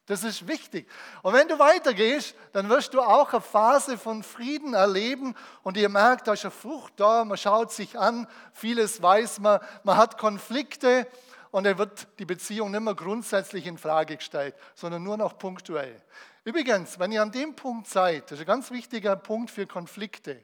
Das 0.07 0.23
ist 0.23 0.47
wichtig. 0.47 0.87
Und 1.23 1.33
wenn 1.33 1.47
du 1.47 1.57
weitergehst, 1.57 2.35
dann 2.51 2.69
wirst 2.69 2.93
du 2.93 3.01
auch 3.01 3.33
eine 3.33 3.41
Phase 3.41 3.97
von 3.97 4.21
Frieden 4.21 4.75
erleben 4.75 5.33
und 5.63 5.77
ihr 5.77 5.89
merkt, 5.89 6.27
da 6.27 6.33
ist 6.33 6.45
eine 6.45 6.51
Frucht 6.51 6.93
da, 6.97 7.25
man 7.25 7.37
schaut 7.37 7.71
sich 7.71 7.97
an, 7.97 8.27
vieles 8.53 9.01
weiß 9.01 9.39
man, 9.39 9.59
man 9.83 9.97
hat 9.97 10.19
Konflikte 10.19 11.07
und 11.49 11.65
er 11.65 11.79
wird 11.79 12.07
die 12.19 12.25
Beziehung 12.25 12.69
nicht 12.69 12.81
mehr 12.81 12.93
grundsätzlich 12.93 13.65
in 13.65 13.79
Frage 13.79 14.17
gestellt, 14.17 14.53
sondern 14.75 15.01
nur 15.01 15.17
noch 15.17 15.39
punktuell. 15.39 15.99
Übrigens, 16.43 16.99
wenn 16.99 17.11
ihr 17.11 17.23
an 17.23 17.31
dem 17.31 17.55
Punkt 17.55 17.87
seid, 17.87 18.25
das 18.25 18.33
ist 18.33 18.41
ein 18.41 18.45
ganz 18.45 18.69
wichtiger 18.69 19.15
Punkt 19.15 19.49
für 19.49 19.65
Konflikte, 19.65 20.43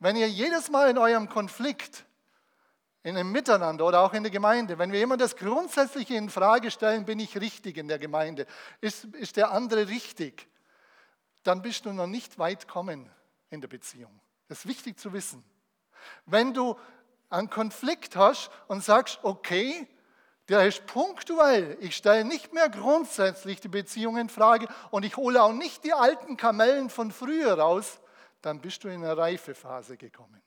wenn 0.00 0.16
ihr 0.16 0.28
jedes 0.28 0.68
Mal 0.68 0.90
in 0.90 0.98
eurem 0.98 1.28
Konflikt 1.28 2.05
in 3.06 3.16
einem 3.16 3.30
Miteinander 3.30 3.86
oder 3.86 4.00
auch 4.00 4.14
in 4.14 4.24
der 4.24 4.32
Gemeinde, 4.32 4.78
wenn 4.78 4.90
wir 4.90 5.00
immer 5.00 5.16
das 5.16 5.36
Grundsätzliche 5.36 6.16
in 6.16 6.28
Frage 6.28 6.72
stellen, 6.72 7.04
bin 7.04 7.20
ich 7.20 7.40
richtig 7.40 7.76
in 7.76 7.86
der 7.86 8.00
Gemeinde, 8.00 8.46
ist, 8.80 9.04
ist 9.04 9.36
der 9.36 9.52
andere 9.52 9.86
richtig, 9.86 10.48
dann 11.44 11.62
bist 11.62 11.84
du 11.84 11.92
noch 11.92 12.08
nicht 12.08 12.36
weit 12.40 12.66
kommen 12.66 13.08
in 13.48 13.60
der 13.60 13.68
Beziehung. 13.68 14.20
Das 14.48 14.58
ist 14.58 14.66
wichtig 14.66 14.98
zu 14.98 15.12
wissen. 15.12 15.44
Wenn 16.24 16.52
du 16.52 16.76
einen 17.30 17.48
Konflikt 17.48 18.16
hast 18.16 18.50
und 18.66 18.82
sagst, 18.82 19.20
okay, 19.22 19.86
der 20.48 20.66
ist 20.66 20.84
punktuell, 20.86 21.78
ich 21.78 21.94
stelle 21.94 22.24
nicht 22.24 22.52
mehr 22.52 22.68
grundsätzlich 22.68 23.60
die 23.60 23.68
Beziehung 23.68 24.16
in 24.16 24.28
Frage 24.28 24.66
und 24.90 25.04
ich 25.04 25.16
hole 25.16 25.40
auch 25.40 25.52
nicht 25.52 25.84
die 25.84 25.92
alten 25.92 26.36
Kamellen 26.36 26.90
von 26.90 27.12
früher 27.12 27.56
raus, 27.56 28.00
dann 28.42 28.60
bist 28.60 28.82
du 28.82 28.88
in 28.88 29.04
eine 29.04 29.16
Reifephase 29.16 29.96
gekommen. 29.96 30.42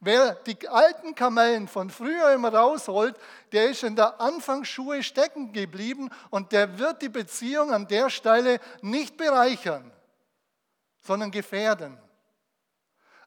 Wer 0.00 0.34
die 0.34 0.66
alten 0.68 1.14
Kamellen 1.14 1.68
von 1.68 1.90
früher 1.90 2.32
immer 2.32 2.54
rausholt, 2.54 3.16
der 3.52 3.70
ist 3.70 3.82
in 3.82 3.96
der 3.96 4.20
Anfangsschuhe 4.20 5.02
stecken 5.02 5.52
geblieben 5.52 6.10
und 6.30 6.52
der 6.52 6.78
wird 6.78 7.02
die 7.02 7.10
Beziehung 7.10 7.72
an 7.72 7.86
der 7.86 8.08
Stelle 8.08 8.60
nicht 8.80 9.16
bereichern, 9.18 9.92
sondern 11.00 11.30
gefährden. 11.30 11.98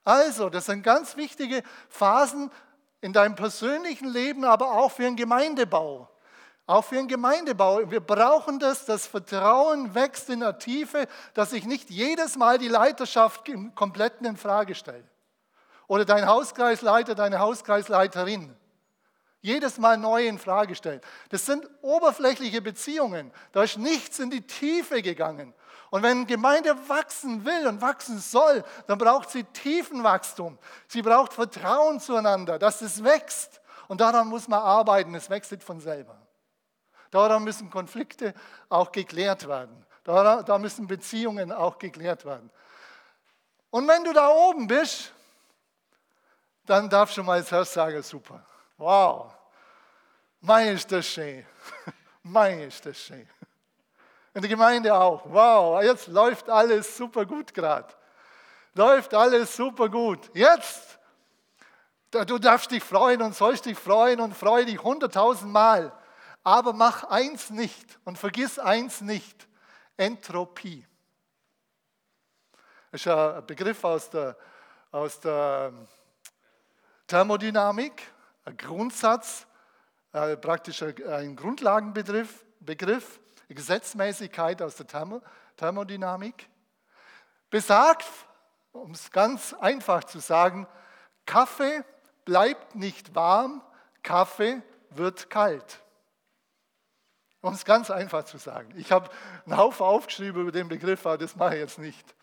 Also, 0.03 0.49
das 0.49 0.65
sind 0.65 0.83
ganz 0.83 1.15
wichtige 1.15 1.63
Phasen 1.89 2.51
in 3.01 3.13
deinem 3.13 3.35
persönlichen 3.35 4.07
Leben, 4.07 4.43
aber 4.43 4.71
auch 4.71 4.91
für 4.91 5.03
den 5.03 5.15
Gemeindebau. 5.15 6.09
Auch 6.65 6.85
für 6.85 6.95
den 6.95 7.07
Gemeindebau. 7.07 7.91
Wir 7.91 7.99
brauchen 7.99 8.57
das, 8.57 8.85
das 8.85 9.05
Vertrauen 9.05 9.93
wächst 9.93 10.29
in 10.29 10.39
der 10.39 10.57
Tiefe, 10.57 11.07
dass 11.33 11.51
ich 11.51 11.65
nicht 11.65 11.89
jedes 11.89 12.37
Mal 12.37 12.57
die 12.57 12.69
Leiterschaft 12.69 13.47
im 13.49 13.75
Kompletten 13.75 14.25
in 14.25 14.37
Frage 14.37 14.73
stelle. 14.73 15.03
Oder 15.87 16.05
dein 16.05 16.27
Hauskreisleiter, 16.27 17.15
deine 17.15 17.39
Hauskreisleiterin. 17.39 18.55
Jedes 19.41 19.77
Mal 19.77 19.97
neu 19.97 20.25
in 20.25 20.39
Frage 20.39 20.73
stellen. 20.73 21.01
Das 21.29 21.45
sind 21.45 21.67
oberflächliche 21.81 22.61
Beziehungen. 22.61 23.31
Da 23.51 23.63
ist 23.63 23.77
nichts 23.77 24.19
in 24.19 24.29
die 24.29 24.47
Tiefe 24.47 25.01
gegangen. 25.01 25.53
Und 25.89 26.01
wenn 26.01 26.25
Gemeinde 26.25 26.75
wachsen 26.87 27.45
will 27.45 27.67
und 27.67 27.81
wachsen 27.81 28.19
soll, 28.19 28.63
dann 28.87 28.97
braucht 28.97 29.29
sie 29.29 29.43
Tiefenwachstum. 29.43 30.57
Sie 30.87 31.01
braucht 31.01 31.33
Vertrauen 31.33 31.99
zueinander, 31.99 32.57
dass 32.57 32.81
es 32.81 33.03
wächst. 33.03 33.61
Und 33.89 34.01
daran 34.01 34.27
muss 34.27 34.47
man 34.47 34.59
arbeiten. 34.59 35.13
Es 35.13 35.29
wächst 35.29 35.51
nicht 35.51 35.63
von 35.63 35.81
selber. 35.81 36.17
Daran 37.11 37.43
müssen 37.43 37.69
Konflikte 37.69 38.33
auch 38.69 38.91
geklärt 38.91 39.47
werden. 39.47 39.85
Da 40.03 40.57
müssen 40.57 40.87
Beziehungen 40.87 41.51
auch 41.51 41.77
geklärt 41.77 42.25
werden. 42.25 42.49
Und 43.69 43.87
wenn 43.87 44.03
du 44.03 44.13
da 44.13 44.29
oben 44.29 44.67
bist, 44.67 45.12
dann 46.65 46.89
darfst 46.89 47.17
du 47.17 47.23
mal 47.23 47.39
als 47.39 47.51
Herz 47.51 47.73
sagen, 47.73 48.01
super, 48.01 48.45
wow, 48.77 49.33
mein 50.41 50.69
ist 50.69 50.91
das 50.91 51.05
schön, 51.05 51.45
mein 52.23 52.61
ist 52.61 52.85
das 52.85 52.97
schön. 52.97 53.27
In 54.33 54.41
der 54.41 54.49
Gemeinde 54.49 54.93
auch, 54.95 55.23
wow, 55.25 55.81
jetzt 55.83 56.07
läuft 56.07 56.49
alles 56.49 56.97
super 56.97 57.25
gut 57.25 57.53
gerade. 57.53 57.93
Läuft 58.73 59.13
alles 59.13 59.55
super 59.55 59.87
gut. 59.87 60.31
Jetzt, 60.33 60.97
du 62.09 62.39
darfst 62.39 62.71
dich 62.71 62.83
freuen 62.83 63.21
und 63.21 63.35
sollst 63.35 63.65
dich 63.65 63.77
freuen 63.77 64.19
und 64.19 64.35
freu 64.35 64.65
dich 64.65 64.81
hunderttausend 64.81 65.51
Mal. 65.51 65.91
Aber 66.43 66.73
mach 66.73 67.03
eins 67.03 67.51
nicht 67.51 67.99
und 68.03 68.17
vergiss 68.17 68.57
eins 68.57 69.01
nicht, 69.01 69.47
Entropie. 69.95 70.85
Das 72.91 73.01
ist 73.01 73.07
ein 73.07 73.45
Begriff 73.45 73.83
aus 73.83 74.09
der, 74.09 74.35
aus 74.91 75.19
der 75.19 75.71
Thermodynamik, 77.07 78.01
ein 78.45 78.57
Grundsatz, 78.57 79.47
äh, 80.13 80.37
praktisch 80.37 80.83
ein 80.83 81.35
Grundlagenbegriff, 81.35 82.45
Begriff, 82.59 83.19
Gesetzmäßigkeit 83.49 84.61
aus 84.61 84.75
der 84.75 84.87
Thermodynamik, 85.57 86.49
besagt, 87.49 88.05
um 88.71 88.91
es 88.91 89.11
ganz 89.11 89.53
einfach 89.53 90.03
zu 90.03 90.19
sagen, 90.19 90.67
Kaffee 91.25 91.83
bleibt 92.25 92.75
nicht 92.75 93.15
warm, 93.15 93.61
Kaffee 94.01 94.61
wird 94.89 95.29
kalt. 95.29 95.79
Um 97.41 97.53
es 97.53 97.65
ganz 97.65 97.91
einfach 97.91 98.23
zu 98.23 98.37
sagen. 98.37 98.73
Ich 98.77 98.91
habe 98.91 99.09
einen 99.45 99.57
Haufen 99.57 99.85
aufgeschrieben 99.85 100.41
über 100.41 100.51
den 100.51 100.69
Begriff, 100.69 101.05
aber 101.05 101.17
das 101.17 101.35
mache 101.35 101.55
ich 101.55 101.61
jetzt 101.61 101.79
nicht. 101.79 102.15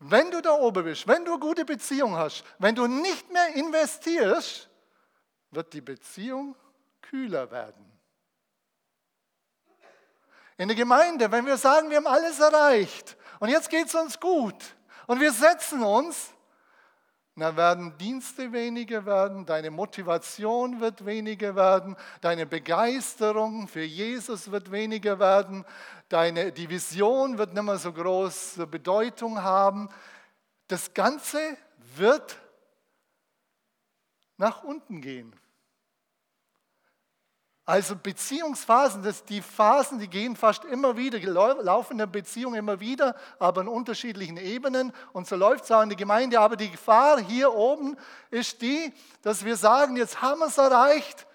Wenn 0.00 0.30
du 0.30 0.40
da 0.40 0.52
oben 0.52 0.84
bist, 0.84 1.06
wenn 1.06 1.26
du 1.26 1.32
eine 1.32 1.40
gute 1.40 1.64
Beziehung 1.66 2.16
hast, 2.16 2.42
wenn 2.58 2.74
du 2.74 2.86
nicht 2.86 3.30
mehr 3.30 3.54
investierst, 3.54 4.68
wird 5.50 5.72
die 5.74 5.82
Beziehung 5.82 6.56
kühler 7.02 7.50
werden. 7.50 7.84
In 10.56 10.68
der 10.68 10.76
Gemeinde, 10.76 11.30
wenn 11.30 11.44
wir 11.44 11.58
sagen, 11.58 11.90
wir 11.90 11.98
haben 11.98 12.06
alles 12.06 12.38
erreicht 12.38 13.16
und 13.40 13.50
jetzt 13.50 13.68
geht 13.68 13.86
es 13.86 13.94
uns 13.94 14.18
gut 14.18 14.56
und 15.06 15.20
wir 15.20 15.32
setzen 15.32 15.82
uns, 15.82 16.30
dann 17.40 17.56
werden 17.56 17.98
Dienste 17.98 18.52
weniger 18.52 19.06
werden, 19.06 19.46
deine 19.46 19.70
Motivation 19.70 20.80
wird 20.80 21.06
weniger 21.06 21.56
werden, 21.56 21.96
deine 22.20 22.46
Begeisterung 22.46 23.66
für 23.66 23.82
Jesus 23.82 24.50
wird 24.50 24.70
weniger 24.70 25.18
werden, 25.18 25.64
deine, 26.08 26.52
die 26.52 26.68
Vision 26.68 27.38
wird 27.38 27.54
nicht 27.54 27.62
mehr 27.62 27.78
so 27.78 27.92
große 27.92 28.66
Bedeutung 28.66 29.42
haben. 29.42 29.88
Das 30.68 30.92
Ganze 30.94 31.56
wird 31.96 32.36
nach 34.36 34.62
unten 34.62 35.00
gehen. 35.00 35.39
Also 37.66 37.94
Beziehungsphasen, 37.94 39.02
das 39.02 39.24
die 39.24 39.42
Phasen, 39.42 39.98
die 39.98 40.08
gehen 40.08 40.34
fast 40.34 40.64
immer 40.64 40.96
wieder, 40.96 41.20
laufen 41.20 41.92
in 41.92 41.98
der 41.98 42.06
Beziehung 42.06 42.54
immer 42.54 42.80
wieder, 42.80 43.14
aber 43.38 43.60
in 43.60 43.68
unterschiedlichen 43.68 44.38
Ebenen. 44.38 44.92
Und 45.12 45.28
so 45.28 45.36
läuft 45.36 45.64
es 45.64 45.70
auch 45.70 45.82
in 45.82 45.88
der 45.88 45.98
Gemeinde. 45.98 46.40
Aber 46.40 46.56
die 46.56 46.70
Gefahr 46.70 47.20
hier 47.20 47.52
oben 47.54 47.96
ist 48.30 48.60
die, 48.62 48.92
dass 49.22 49.44
wir 49.44 49.56
sagen, 49.56 49.96
jetzt 49.96 50.20
haben 50.20 50.40
wir 50.40 50.46
es 50.46 50.58
erreicht, 50.58 51.26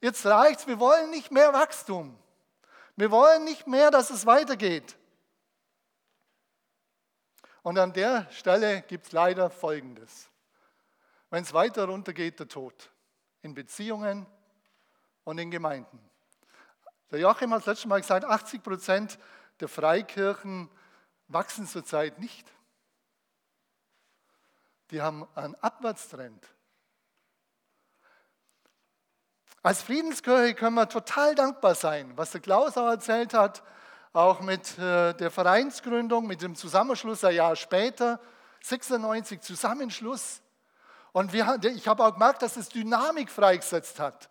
jetzt 0.00 0.24
reicht 0.26 0.60
es, 0.60 0.66
wir 0.66 0.78
wollen 0.78 1.10
nicht 1.10 1.32
mehr 1.32 1.52
Wachstum. 1.52 2.16
Wir 2.96 3.10
wollen 3.10 3.44
nicht 3.44 3.66
mehr, 3.66 3.90
dass 3.90 4.10
es 4.10 4.26
weitergeht. 4.26 4.96
Und 7.62 7.78
an 7.78 7.92
der 7.92 8.30
Stelle 8.30 8.82
gibt 8.82 9.06
es 9.06 9.12
leider 9.12 9.50
Folgendes. 9.50 10.28
Wenn 11.30 11.42
es 11.42 11.52
weiter 11.52 11.86
runtergeht, 11.86 12.38
der 12.38 12.46
Tod. 12.46 12.90
In 13.42 13.54
Beziehungen, 13.54 14.26
und 15.24 15.38
in 15.38 15.50
Gemeinden. 15.50 15.98
Der 17.10 17.18
Joachim 17.20 17.52
hat 17.52 17.60
das 17.60 17.66
letzte 17.66 17.88
Mal 17.88 18.00
gesagt, 18.00 18.24
80 18.24 18.62
Prozent 18.62 19.18
der 19.60 19.68
Freikirchen 19.68 20.68
wachsen 21.28 21.66
zurzeit 21.66 22.18
nicht. 22.18 22.46
Die 24.90 25.00
haben 25.00 25.26
einen 25.34 25.54
Abwärtstrend. 25.56 26.46
Als 29.62 29.80
Friedenskirche 29.80 30.54
können 30.54 30.74
wir 30.74 30.88
total 30.88 31.34
dankbar 31.34 31.74
sein, 31.74 32.12
was 32.16 32.32
der 32.32 32.42
Klaus 32.42 32.76
auch 32.76 32.88
erzählt 32.88 33.32
hat, 33.32 33.62
auch 34.12 34.40
mit 34.40 34.78
äh, 34.78 35.14
der 35.14 35.30
Vereinsgründung, 35.30 36.26
mit 36.26 36.42
dem 36.42 36.54
Zusammenschluss 36.54 37.24
ein 37.24 37.34
Jahr 37.34 37.56
später, 37.56 38.20
96 38.60 39.40
Zusammenschluss. 39.40 40.42
Und 41.12 41.32
wir, 41.32 41.58
ich 41.62 41.88
habe 41.88 42.04
auch 42.04 42.12
gemerkt, 42.12 42.42
dass 42.42 42.56
es 42.56 42.68
Dynamik 42.68 43.30
freigesetzt 43.30 43.98
hat. 44.00 44.28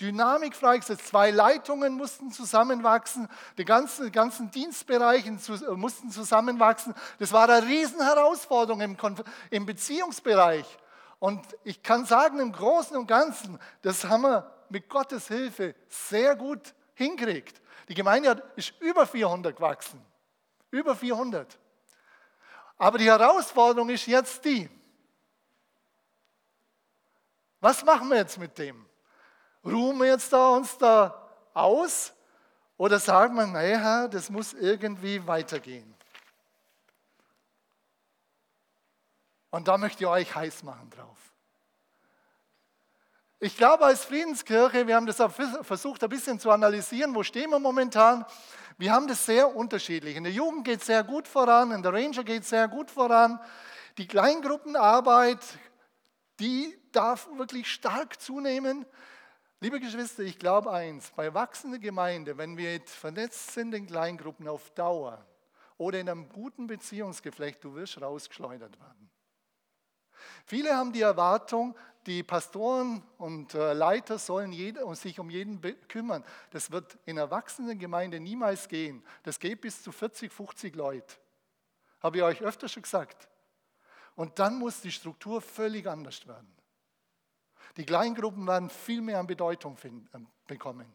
Dynamik 0.00 0.54
freigesetzt. 0.54 1.06
Zwei 1.06 1.30
Leitungen 1.30 1.94
mussten 1.94 2.30
zusammenwachsen, 2.30 3.28
die 3.56 3.64
ganzen, 3.64 4.12
ganzen 4.12 4.50
Dienstbereiche 4.50 5.30
äh, 5.30 5.70
mussten 5.72 6.10
zusammenwachsen. 6.10 6.94
Das 7.18 7.32
war 7.32 7.48
eine 7.48 7.66
Riesenherausforderung 7.66 8.80
im, 8.80 8.96
im 9.50 9.66
Beziehungsbereich. 9.66 10.66
Und 11.18 11.42
ich 11.64 11.82
kann 11.82 12.04
sagen, 12.04 12.40
im 12.40 12.52
Großen 12.52 12.96
und 12.96 13.06
Ganzen, 13.06 13.58
das 13.82 14.04
haben 14.04 14.22
wir 14.22 14.52
mit 14.68 14.88
Gottes 14.88 15.28
Hilfe 15.28 15.74
sehr 15.88 16.36
gut 16.36 16.74
hingekriegt. 16.94 17.60
Die 17.88 17.94
Gemeinde 17.94 18.42
ist 18.56 18.74
über 18.80 19.06
400 19.06 19.56
gewachsen. 19.56 20.04
Über 20.70 20.94
400. 20.94 21.58
Aber 22.76 22.98
die 22.98 23.06
Herausforderung 23.06 23.88
ist 23.88 24.06
jetzt 24.06 24.44
die. 24.44 24.68
Was 27.60 27.82
machen 27.84 28.08
wir 28.10 28.18
jetzt 28.18 28.38
mit 28.38 28.58
dem? 28.58 28.85
Ruhen 29.66 29.98
wir 29.98 30.06
jetzt 30.06 30.32
da 30.32 30.50
uns 30.50 30.78
da 30.78 31.28
aus 31.52 32.12
Oder 32.78 32.98
sagt 32.98 33.32
man, 33.32 33.52
naja, 33.52 34.06
das 34.06 34.30
muss 34.30 34.52
irgendwie 34.52 35.26
weitergehen. 35.26 35.94
Und 39.50 39.68
da 39.68 39.78
möchte 39.78 40.04
ich 40.04 40.06
euch 40.06 40.34
heiß 40.34 40.62
machen 40.62 40.90
drauf. 40.90 41.16
Ich 43.38 43.56
glaube, 43.56 43.84
als 43.84 44.04
Friedenskirche, 44.04 44.86
wir 44.86 44.96
haben 44.96 45.06
das 45.06 45.22
versucht 45.62 46.02
ein 46.02 46.10
bisschen 46.10 46.38
zu 46.40 46.50
analysieren, 46.50 47.14
wo 47.14 47.22
stehen 47.22 47.50
wir 47.50 47.58
momentan. 47.58 48.24
Wir 48.78 48.92
haben 48.92 49.08
das 49.08 49.24
sehr 49.24 49.54
unterschiedlich. 49.54 50.16
In 50.16 50.24
der 50.24 50.32
Jugend 50.32 50.64
geht 50.64 50.80
es 50.80 50.86
sehr 50.86 51.04
gut 51.04 51.26
voran, 51.26 51.70
in 51.70 51.82
der 51.82 51.92
Ranger 51.92 52.24
geht 52.24 52.42
es 52.42 52.50
sehr 52.50 52.68
gut 52.68 52.90
voran. 52.90 53.40
Die 53.96 54.06
Kleingruppenarbeit, 54.06 55.40
die 56.40 56.78
darf 56.92 57.28
wirklich 57.36 57.70
stark 57.70 58.20
zunehmen. 58.20 58.84
Liebe 59.60 59.80
Geschwister, 59.80 60.22
ich 60.22 60.38
glaube 60.38 60.70
eins, 60.70 61.10
bei 61.12 61.32
wachsender 61.32 61.78
Gemeinde, 61.78 62.36
wenn 62.36 62.58
wir 62.58 62.66
vernetzt 62.82 63.52
sind 63.52 63.72
in 63.74 63.86
Kleingruppen 63.86 64.46
auf 64.48 64.70
Dauer 64.70 65.24
oder 65.78 65.98
in 65.98 66.10
einem 66.10 66.28
guten 66.28 66.66
Beziehungsgeflecht, 66.66 67.64
du 67.64 67.74
wirst 67.74 68.00
rausgeschleudert 68.00 68.78
werden. 68.78 69.10
Viele 70.44 70.76
haben 70.76 70.92
die 70.92 71.00
Erwartung, 71.00 71.74
die 72.04 72.22
Pastoren 72.22 73.02
und 73.16 73.54
äh, 73.54 73.72
Leiter 73.72 74.18
sollen 74.18 74.52
sich 74.94 75.18
um 75.18 75.30
jeden 75.30 75.60
kümmern. 75.88 76.22
Das 76.50 76.70
wird 76.70 76.98
in 77.06 77.16
Erwachsenengemeinde 77.16 78.20
niemals 78.20 78.68
gehen. 78.68 79.02
Das 79.22 79.40
geht 79.40 79.62
bis 79.62 79.82
zu 79.82 79.90
40, 79.90 80.30
50 80.30 80.76
Leute. 80.76 81.16
Habe 82.00 82.18
ich 82.18 82.22
euch 82.22 82.42
öfter 82.42 82.68
schon 82.68 82.82
gesagt. 82.82 83.28
Und 84.14 84.38
dann 84.38 84.58
muss 84.58 84.82
die 84.82 84.92
Struktur 84.92 85.40
völlig 85.40 85.88
anders 85.88 86.26
werden. 86.26 86.55
Die 87.76 87.84
Kleingruppen 87.84 88.46
werden 88.46 88.70
viel 88.70 89.02
mehr 89.02 89.18
an 89.18 89.26
Bedeutung 89.26 89.76
finden, 89.76 90.08
äh, 90.14 90.26
bekommen. 90.46 90.86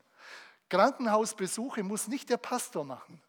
Krankenhausbesuche 0.69 1.83
muss 1.83 2.07
nicht 2.07 2.29
der 2.29 2.37
Pastor 2.37 2.83
machen. 2.83 3.21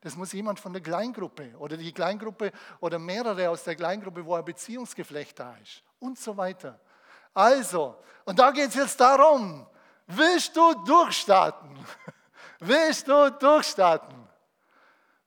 Das 0.00 0.16
muss 0.16 0.32
jemand 0.32 0.60
von 0.60 0.72
der 0.72 0.82
Kleingruppe 0.82 1.54
oder 1.58 1.76
die 1.76 1.92
Kleingruppe 1.92 2.52
oder 2.80 2.98
mehrere 2.98 3.50
aus 3.50 3.64
der 3.64 3.76
Kleingruppe, 3.76 4.24
wo 4.24 4.34
ein 4.34 4.44
Beziehungsgeflecht 4.44 5.38
da 5.38 5.56
ist 5.62 5.82
und 5.98 6.18
so 6.18 6.36
weiter. 6.36 6.80
Also, 7.34 7.96
und 8.24 8.38
da 8.38 8.50
geht 8.50 8.68
es 8.68 8.76
jetzt 8.76 9.00
darum, 9.00 9.66
willst 10.06 10.56
du 10.56 10.74
durchstarten? 10.84 11.76
Willst 12.60 13.06
du 13.06 13.30
durchstarten? 13.32 14.25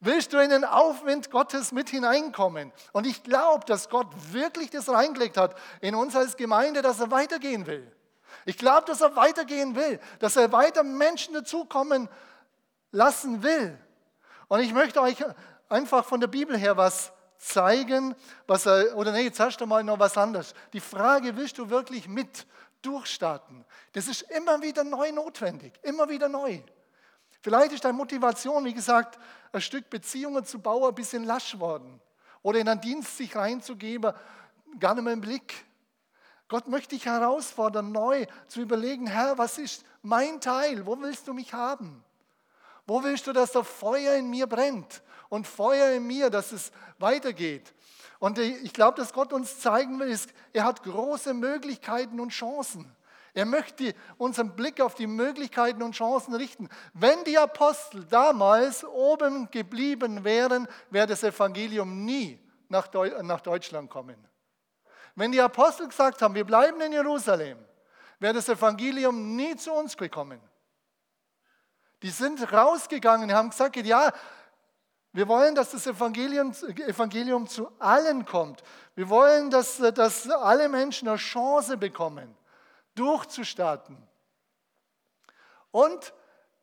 Willst 0.01 0.32
du 0.32 0.38
in 0.38 0.50
den 0.50 0.63
Aufwind 0.63 1.29
Gottes 1.29 1.74
mit 1.74 1.89
hineinkommen? 1.89 2.72
Und 2.94 3.06
ich 3.06 3.22
glaube, 3.24 3.65
dass 3.65 3.89
Gott 3.89 4.08
wirklich 4.32 4.70
das 4.70 4.88
reingelegt 4.88 5.36
hat 5.36 5.56
in 5.82 5.94
uns 5.94 6.15
als 6.15 6.38
Gemeinde, 6.38 6.82
dass 6.82 7.01
er 7.01 7.12
weitergehen 7.12 7.68
will. 7.68 7.91
Ich 8.46 8.58
glaube, 8.58 8.86
dass 8.86 9.01
er 9.01 9.15
weitergehen 9.18 9.75
will, 9.75 10.00
dass 10.20 10.38
er 10.38 10.51
weiter 10.53 10.84
Menschen 10.84 11.34
dazukommen 11.34 12.08
lassen 12.91 13.44
will. 13.44 13.77
Und 14.48 14.62
ich 14.62 14.74
möchte 14.74 15.01
euch 15.01 15.18
einfach 15.68 16.06
von 16.06 16.22
der 16.22 16.27
Bibel 16.27 16.58
her 16.58 16.77
was 16.77 17.12
zeigen, 17.38 18.15
was 18.48 18.65
er, 18.65 18.96
oder 18.96 19.12
nee, 19.12 19.24
jetzt 19.24 19.39
hast 19.39 19.60
du 19.60 19.65
mal 19.65 19.84
noch 19.84 20.00
was 20.00 20.18
anderes. 20.18 20.53
Die 20.74 20.79
Frage, 20.79 21.36
willst 21.36 21.58
du 21.58 21.70
wirklich 21.70 22.08
mit 22.08 22.46
durchstarten? 22.82 23.65
Das 23.94 24.08
ist 24.08 24.22
immer 24.24 24.62
wieder 24.62 24.84
neu 24.84 25.12
notwendig, 25.12 25.74
immer 25.84 26.08
wieder 26.08 26.29
neu. 26.29 26.62
Vielleicht 27.41 27.72
ist 27.72 27.86
deine 27.86 27.98
Motivation, 27.98 28.65
wie 28.65 28.74
gesagt, 28.74 29.17
ein 29.51 29.62
Stück 29.62 29.89
Beziehungen 29.89 30.46
zu 30.46 30.60
bauen, 30.60 30.89
ein 30.89 30.96
bisschen 30.96 31.24
lasch 31.24 31.58
worden. 31.60 32.01
Oder 32.41 32.60
in 32.60 32.67
einen 32.67 32.81
Dienst 32.81 33.17
sich 33.17 33.36
reinzugeben, 33.36 34.13
gar 34.79 34.93
nicht 34.93 35.03
mehr 35.03 35.13
im 35.13 35.22
Blick. 35.22 35.65
Gott 36.48 36.67
möchte 36.67 36.96
dich 36.96 37.05
herausfordern, 37.05 37.91
neu 37.91 38.25
zu 38.48 38.62
überlegen, 38.62 39.08
Herr, 39.08 39.38
was 39.38 39.58
ist 39.58 39.86
mein 40.01 40.41
Teil? 40.41 40.86
Wo 40.86 41.00
willst 41.00 41.27
du 41.27 41.34
mich 41.34 41.53
haben? 41.53 42.03
Wo 42.88 43.03
willst 43.03 43.27
du, 43.27 43.34
dass 43.34 43.51
das 43.51 43.67
Feuer 43.67 44.15
in 44.15 44.29
mir 44.29 44.48
brennt? 44.48 45.03
Und 45.29 45.46
Feuer 45.46 45.91
in 45.91 46.08
mir, 46.08 46.31
dass 46.31 46.51
es 46.51 46.72
weitergeht. 46.98 47.74
Und 48.17 48.39
ich 48.39 48.74
glaube, 48.74 48.98
dass 48.98 49.13
Gott 49.13 49.31
uns 49.31 49.60
zeigen 49.60 50.00
will, 50.00 50.17
er 50.53 50.63
hat 50.63 50.84
große 50.84 51.34
Möglichkeiten 51.34 52.19
und 52.19 52.29
Chancen. 52.29 52.91
Er 53.33 53.45
möchte 53.45 53.93
unseren 54.17 54.55
Blick 54.55 54.81
auf 54.81 54.95
die 54.95 55.07
Möglichkeiten 55.07 55.83
und 55.83 55.94
Chancen 55.94 56.33
richten. 56.33 56.70
Wenn 56.94 57.24
die 57.24 57.37
Apostel 57.37 58.05
damals 58.05 58.83
oben 58.83 59.50
geblieben 59.51 60.24
wären, 60.24 60.68
wäre 60.89 61.07
das 61.07 61.24
Evangelium 61.24 62.05
nie 62.05 62.39
nach, 62.70 62.87
Deutschland 62.87 63.89
kommen. 63.89 64.18
Wenn 65.15 65.31
die 65.31 65.42
Apostel 65.42 65.87
gesagt 65.87 66.22
haben, 66.22 66.35
wir 66.35 66.46
bleiben 66.46 66.79
in 66.81 66.94
Jerusalem, 66.94 67.57
wäre 68.20 68.33
das 68.33 68.50
Evangelium 68.50 69.35
nie 69.35 69.55
zu 69.55 69.72
uns 69.74 69.98
gekommen. 69.98 70.39
Die 72.01 72.09
sind 72.09 72.51
rausgegangen, 72.51 73.33
haben 73.33 73.50
gesagt, 73.50 73.75
ja, 73.77 74.11
wir 75.11 75.27
wollen, 75.27 75.55
dass 75.55 75.72
das 75.72 75.87
Evangelium, 75.87 76.53
Evangelium 76.87 77.48
zu 77.48 77.70
allen 77.79 78.25
kommt. 78.25 78.63
Wir 78.96 79.09
wollen, 79.09 79.50
dass, 79.50 79.77
dass 79.77 80.29
alle 80.29 80.70
Menschen 80.70 81.07
eine 81.07 81.18
Chance 81.18 81.77
bekommen, 81.77 82.35
durchzustarten. 83.00 83.98
Und 85.72 86.14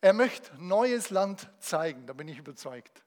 er 0.01 0.12
möchte 0.12 0.51
neues 0.62 1.11
Land 1.11 1.49
zeigen, 1.59 2.07
da 2.07 2.12
bin 2.12 2.29
ich 2.29 2.38
überzeugt. 2.38 3.03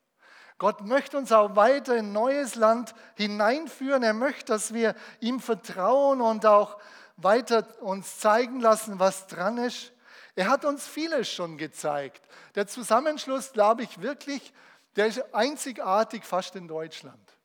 Gott 0.57 0.81
möchte 0.81 1.17
uns 1.17 1.31
auch 1.31 1.55
weiter 1.55 1.95
in 1.95 2.11
neues 2.11 2.55
Land 2.55 2.93
hineinführen. 3.15 4.03
Er 4.03 4.13
möchte, 4.13 4.51
dass 4.51 4.73
wir 4.73 4.93
ihm 5.21 5.39
vertrauen 5.39 6.19
und 6.19 6.45
auch 6.45 6.77
weiter 7.15 7.65
uns 7.81 8.19
zeigen 8.19 8.59
lassen, 8.59 8.99
was 8.99 9.27
dran 9.27 9.57
ist. 9.57 9.93
Er 10.35 10.49
hat 10.49 10.65
uns 10.65 10.85
vieles 10.85 11.29
schon 11.29 11.57
gezeigt. 11.57 12.21
Der 12.55 12.67
Zusammenschluss, 12.67 13.53
glaube 13.53 13.83
ich 13.83 14.01
wirklich, 14.01 14.53
der 14.95 15.07
ist 15.07 15.33
einzigartig 15.33 16.25
fast 16.25 16.55
in 16.55 16.67
Deutschland. 16.67 17.37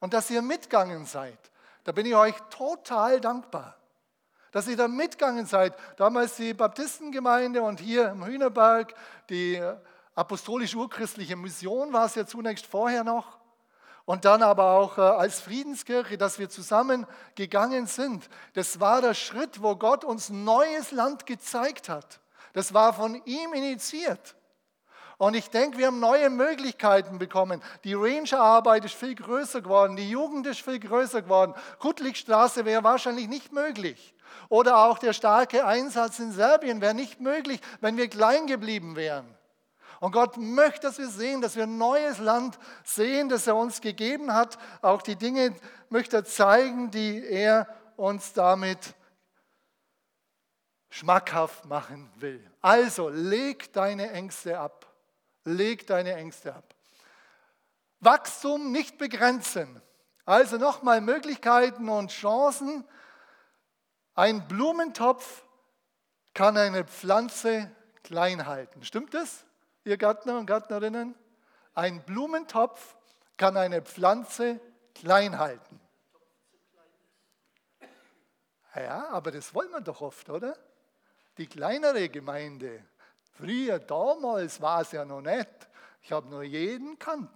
Und 0.00 0.12
dass 0.12 0.30
ihr 0.30 0.42
mitgegangen 0.42 1.06
seid, 1.06 1.38
da 1.84 1.92
bin 1.92 2.04
ich 2.04 2.14
euch 2.14 2.34
total 2.50 3.20
dankbar. 3.20 3.78
Dass 4.54 4.68
ihr 4.68 4.76
da 4.76 4.86
mitgegangen 4.86 5.46
seid. 5.46 5.74
Damals 5.96 6.36
die 6.36 6.54
Baptistengemeinde 6.54 7.60
und 7.60 7.80
hier 7.80 8.10
im 8.10 8.24
Hühnerberg 8.24 8.94
die 9.28 9.60
apostolisch-urchristliche 10.14 11.34
Mission 11.34 11.92
war 11.92 12.06
es 12.06 12.14
ja 12.14 12.24
zunächst 12.24 12.64
vorher 12.64 13.02
noch. 13.02 13.40
Und 14.04 14.24
dann 14.24 14.44
aber 14.44 14.70
auch 14.74 14.96
äh, 14.96 15.00
als 15.00 15.40
Friedenskirche, 15.40 16.16
dass 16.16 16.38
wir 16.38 16.48
zusammen 16.50 17.04
gegangen 17.34 17.88
sind. 17.88 18.28
Das 18.52 18.78
war 18.78 19.00
der 19.00 19.14
Schritt, 19.14 19.60
wo 19.60 19.74
Gott 19.74 20.04
uns 20.04 20.30
neues 20.30 20.92
Land 20.92 21.26
gezeigt 21.26 21.88
hat. 21.88 22.20
Das 22.52 22.72
war 22.72 22.92
von 22.92 23.20
ihm 23.24 23.54
initiiert. 23.54 24.36
Und 25.18 25.34
ich 25.34 25.50
denke, 25.50 25.78
wir 25.78 25.88
haben 25.88 25.98
neue 25.98 26.30
Möglichkeiten 26.30 27.18
bekommen. 27.18 27.60
Die 27.82 27.94
Rangerarbeit 27.94 28.84
ist 28.84 28.94
viel 28.94 29.16
größer 29.16 29.62
geworden, 29.62 29.96
die 29.96 30.10
Jugend 30.10 30.46
ist 30.46 30.60
viel 30.60 30.78
größer 30.78 31.22
geworden. 31.22 31.54
Kuttlikstraße 31.80 32.64
wäre 32.64 32.84
wahrscheinlich 32.84 33.26
nicht 33.26 33.52
möglich. 33.52 34.14
Oder 34.48 34.78
auch 34.84 34.98
der 34.98 35.12
starke 35.12 35.64
Einsatz 35.66 36.18
in 36.18 36.32
Serbien 36.32 36.80
wäre 36.80 36.94
nicht 36.94 37.20
möglich, 37.20 37.60
wenn 37.80 37.96
wir 37.96 38.08
klein 38.08 38.46
geblieben 38.46 38.96
wären. 38.96 39.26
Und 40.00 40.12
Gott 40.12 40.36
möchte, 40.36 40.82
dass 40.82 40.98
wir 40.98 41.08
sehen, 41.08 41.40
dass 41.40 41.56
wir 41.56 41.62
ein 41.62 41.78
neues 41.78 42.18
Land 42.18 42.58
sehen, 42.84 43.28
das 43.28 43.46
er 43.46 43.56
uns 43.56 43.80
gegeben 43.80 44.34
hat. 44.34 44.58
Auch 44.82 45.00
die 45.00 45.16
Dinge 45.16 45.54
möchte 45.88 46.16
er 46.16 46.24
zeigen, 46.24 46.90
die 46.90 47.24
er 47.24 47.66
uns 47.96 48.32
damit 48.32 48.94
schmackhaft 50.90 51.64
machen 51.64 52.10
will. 52.16 52.44
Also 52.60 53.08
leg 53.08 53.72
deine 53.72 54.10
Ängste 54.10 54.58
ab. 54.58 54.86
Leg 55.44 55.86
deine 55.86 56.14
Ängste 56.14 56.54
ab. 56.54 56.74
Wachstum 58.00 58.72
nicht 58.72 58.98
begrenzen. 58.98 59.80
Also 60.24 60.56
nochmal 60.56 61.00
Möglichkeiten 61.00 61.88
und 61.88 62.10
Chancen. 62.10 62.84
Ein 64.14 64.46
Blumentopf 64.46 65.44
kann 66.34 66.56
eine 66.56 66.84
Pflanze 66.84 67.70
klein 68.02 68.46
halten. 68.46 68.84
Stimmt 68.84 69.14
das? 69.14 69.44
ihr 69.84 69.96
Gärtner 69.96 70.38
und 70.38 70.46
Gärtnerinnen? 70.46 71.14
Ein 71.74 72.02
Blumentopf 72.04 72.96
kann 73.36 73.56
eine 73.56 73.82
Pflanze 73.82 74.60
klein 74.94 75.38
halten. 75.38 75.80
Ja, 78.74 79.08
aber 79.10 79.30
das 79.30 79.54
wollen 79.54 79.70
wir 79.70 79.80
doch 79.80 80.00
oft, 80.00 80.28
oder? 80.30 80.56
Die 81.38 81.46
kleinere 81.46 82.08
Gemeinde. 82.08 82.84
Früher, 83.36 83.78
damals 83.78 84.60
war 84.60 84.80
es 84.80 84.92
ja 84.92 85.04
noch 85.04 85.20
nicht. 85.20 85.48
Ich 86.02 86.12
habe 86.12 86.28
nur 86.28 86.42
jeden 86.42 86.98
kannt. 86.98 87.30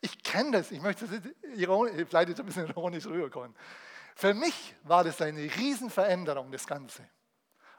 Ich 0.00 0.22
kenne 0.22 0.52
das, 0.52 0.70
ich 0.70 0.80
möchte 0.80 1.06
das 1.06 1.20
ironisch, 1.56 2.06
vielleicht 2.08 2.30
jetzt 2.30 2.40
ein 2.40 2.46
bisschen 2.46 2.68
ironisch 2.68 3.06
rüberkommen. 3.06 3.54
Für 4.20 4.34
mich 4.34 4.74
war 4.82 5.02
das 5.02 5.22
eine 5.22 5.40
Riesenveränderung, 5.40 6.52
das 6.52 6.66
Ganze. 6.66 7.08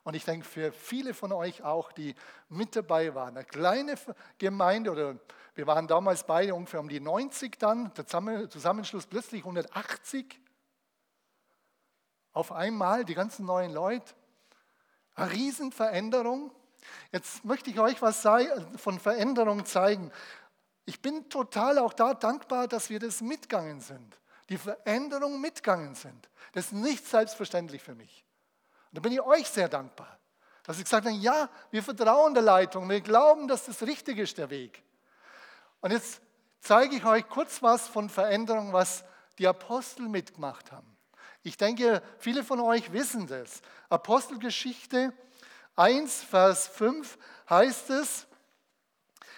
Und 0.02 0.16
ich 0.16 0.26
denke 0.26 0.44
für 0.44 0.72
viele 0.72 1.14
von 1.14 1.32
euch 1.32 1.62
auch, 1.62 1.92
die 1.92 2.16
mit 2.50 2.76
dabei 2.76 3.14
waren. 3.14 3.38
Eine 3.38 3.46
kleine 3.46 3.94
Gemeinde, 4.40 4.90
oder 4.90 5.20
wir 5.54 5.68
waren 5.68 5.88
damals 5.88 6.24
beide 6.26 6.56
ungefähr 6.56 6.80
um 6.80 6.90
die 6.90 7.00
90 7.00 7.60
dann, 7.60 7.94
der 7.94 8.08
Zusammenschluss 8.08 9.06
plötzlich 9.06 9.42
180. 9.42 10.42
Auf 12.34 12.52
einmal 12.52 13.06
die 13.06 13.14
ganzen 13.14 13.46
neuen 13.46 13.72
Leute. 13.72 14.12
Eine 15.14 15.34
Riesenveränderung. 15.34 16.52
jetzt 17.12 17.46
möchte 17.46 17.70
ich 17.70 17.80
euch 17.80 18.02
was 18.02 18.28
von 18.78 19.00
Veränderung 19.00 19.64
zeigen. 19.68 20.12
Ich 20.86 21.04
bin 21.04 21.30
total 21.30 21.78
auch 21.78 21.94
da 21.94 22.16
dankbar, 22.16 22.68
dass 22.68 22.90
wir 22.90 22.98
das 23.00 23.22
mitgegangen 23.22 23.80
sind. 23.80 24.21
Die 24.52 24.58
Veränderung 24.58 25.40
mitgegangen 25.40 25.96
sind. 25.96 26.30
Das 26.52 26.66
ist 26.66 26.74
nicht 26.74 27.08
selbstverständlich 27.08 27.82
für 27.82 27.96
mich. 27.96 28.26
Und 28.90 28.98
da 28.98 29.00
bin 29.00 29.14
ich 29.14 29.22
euch 29.22 29.48
sehr 29.48 29.70
dankbar, 29.70 30.20
dass 30.64 30.78
ich 30.78 30.84
gesagt 30.84 31.08
habe, 31.08 31.16
ja, 31.16 31.50
wir 31.72 31.82
vertrauen 31.82 32.34
der 32.34 32.44
Leitung, 32.44 32.90
wir 32.90 33.00
glauben, 33.00 33.48
dass 33.48 33.66
das 33.66 33.82
richtig 33.84 34.18
ist, 34.18 34.38
der 34.38 34.50
Weg. 34.50 34.84
Und 35.80 35.92
jetzt 35.92 36.20
zeige 36.60 36.98
ich 36.98 37.06
euch 37.06 37.28
kurz 37.30 37.64
was 37.64 37.88
von 37.88 38.10
Veränderung, 38.10 38.74
was 38.74 39.06
die 39.38 39.48
Apostel 39.48 40.10
mitgemacht 40.10 40.74
haben. 40.74 40.98
Ich 41.44 41.56
denke, 41.56 42.04
viele 42.20 42.44
von 42.44 42.60
euch 42.60 42.92
wissen 42.92 43.28
das. 43.28 43.62
Apostelgeschichte 43.88 45.14
1, 45.78 46.24
Vers 46.24 46.68
5 46.68 47.18
heißt 47.50 47.90
es, 47.92 48.28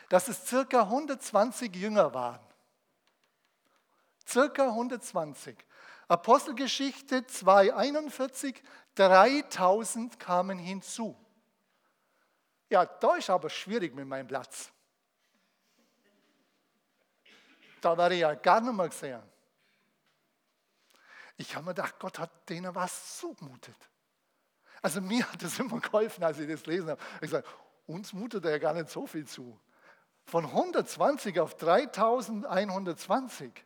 dass 0.10 0.28
es 0.28 0.43
circa 0.47 0.82
120 0.82 1.76
Jünger 1.76 2.15
waren. 2.15 2.43
Circa 4.28 4.68
120. 4.68 5.58
Apostelgeschichte 6.08 7.26
2, 7.26 7.74
41, 7.74 8.62
3000 8.96 10.20
kamen 10.20 10.60
hinzu. 10.60 11.18
Ja, 12.70 12.86
da 12.86 13.16
ist 13.16 13.30
aber 13.30 13.50
schwierig 13.50 13.94
mit 13.94 14.08
meinem 14.08 14.28
Platz. 14.28 14.72
Da 17.82 17.98
wäre 17.98 18.14
ich 18.14 18.22
ja 18.22 18.34
gar 18.36 18.62
nicht 18.62 18.74
mehr 18.74 18.90
gesehen. 18.90 19.22
Ich 21.38 21.56
habe 21.56 21.66
mir 21.66 21.74
gedacht, 21.74 22.00
Gott 22.00 22.20
hat 22.20 22.50
denen 22.50 22.74
was 22.74 23.18
zugemutet. 23.18 23.76
Also 24.82 25.02
mir 25.02 25.30
hat 25.32 25.42
das 25.42 25.60
immer 25.60 25.80
geholfen, 25.80 26.24
als 26.24 26.40
ich 26.40 26.48
das 26.48 26.66
lesen 26.66 26.92
habe. 26.92 27.02
Ich 27.22 27.30
sage, 27.30 27.48
uns 27.86 28.14
mutet 28.14 28.46
er 28.46 28.52
ja 28.52 28.58
gar 28.58 28.74
nicht 28.74 28.90
so 28.90 29.08
viel 29.08 29.26
zu. 29.26 29.60
Von 30.26 30.46
120 30.46 31.40
auf 31.40 31.56
3120. 31.56 33.66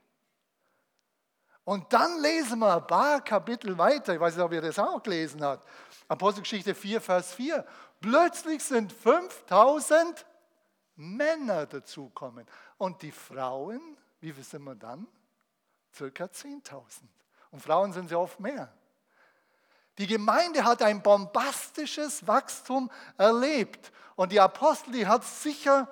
Und 1.67 1.91
dann 1.91 2.21
lesen 2.21 2.59
wir 2.59 2.77
ein 2.77 2.87
paar 2.87 3.19
Kapitel 3.21 3.77
weiter. 3.77 4.13
Ich 4.13 4.21
weiß 4.21 4.37
nicht, 4.37 4.45
ob 4.45 4.53
ihr 4.53 4.61
das 4.61 4.79
auch 4.79 5.03
gelesen 5.03 5.43
habt. 5.43 5.67
Apostelgeschichte 6.07 6.73
4, 6.73 7.01
Vers 7.01 7.33
4. 7.33 7.65
Plötzlich 7.99 8.63
sind 8.63 8.93
5000 8.93 10.25
Männer 10.95 11.65
dazukommen. 11.65 12.45
Und 12.77 13.01
die 13.01 13.11
Frauen, 13.11 13.81
wie 14.21 14.31
viel 14.31 14.45
sind 14.45 14.63
wir 14.63 14.75
dann? 14.75 15.07
Circa 15.93 16.23
10.000. 16.23 17.01
Und 17.51 17.61
Frauen 17.61 17.91
sind 17.91 18.07
sehr 18.07 18.19
oft 18.21 18.39
mehr. 18.39 18.73
Die 19.97 20.07
Gemeinde 20.07 20.63
hat 20.63 20.81
ein 20.81 21.03
bombastisches 21.03 22.25
Wachstum 22.25 22.89
erlebt. 23.17 23.91
Und 24.15 24.31
die 24.31 24.39
Apostel, 24.39 24.93
die 24.93 25.05
hat 25.05 25.25
sicher 25.25 25.91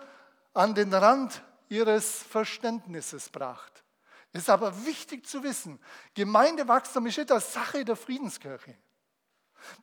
an 0.54 0.74
den 0.74 0.94
Rand 0.94 1.44
ihres 1.68 2.24
Verständnisses 2.24 3.26
gebracht. 3.26 3.84
Es 4.36 4.42
ist 4.42 4.50
aber 4.50 4.86
wichtig 4.86 5.26
zu 5.26 5.44
wissen, 5.44 5.80
Gemeindewachstum 6.14 7.06
ist 7.06 7.18
nicht 7.18 7.32
eine 7.32 7.40
Sache 7.40 7.86
der 7.86 7.96
Friedenskirche. 7.96 8.76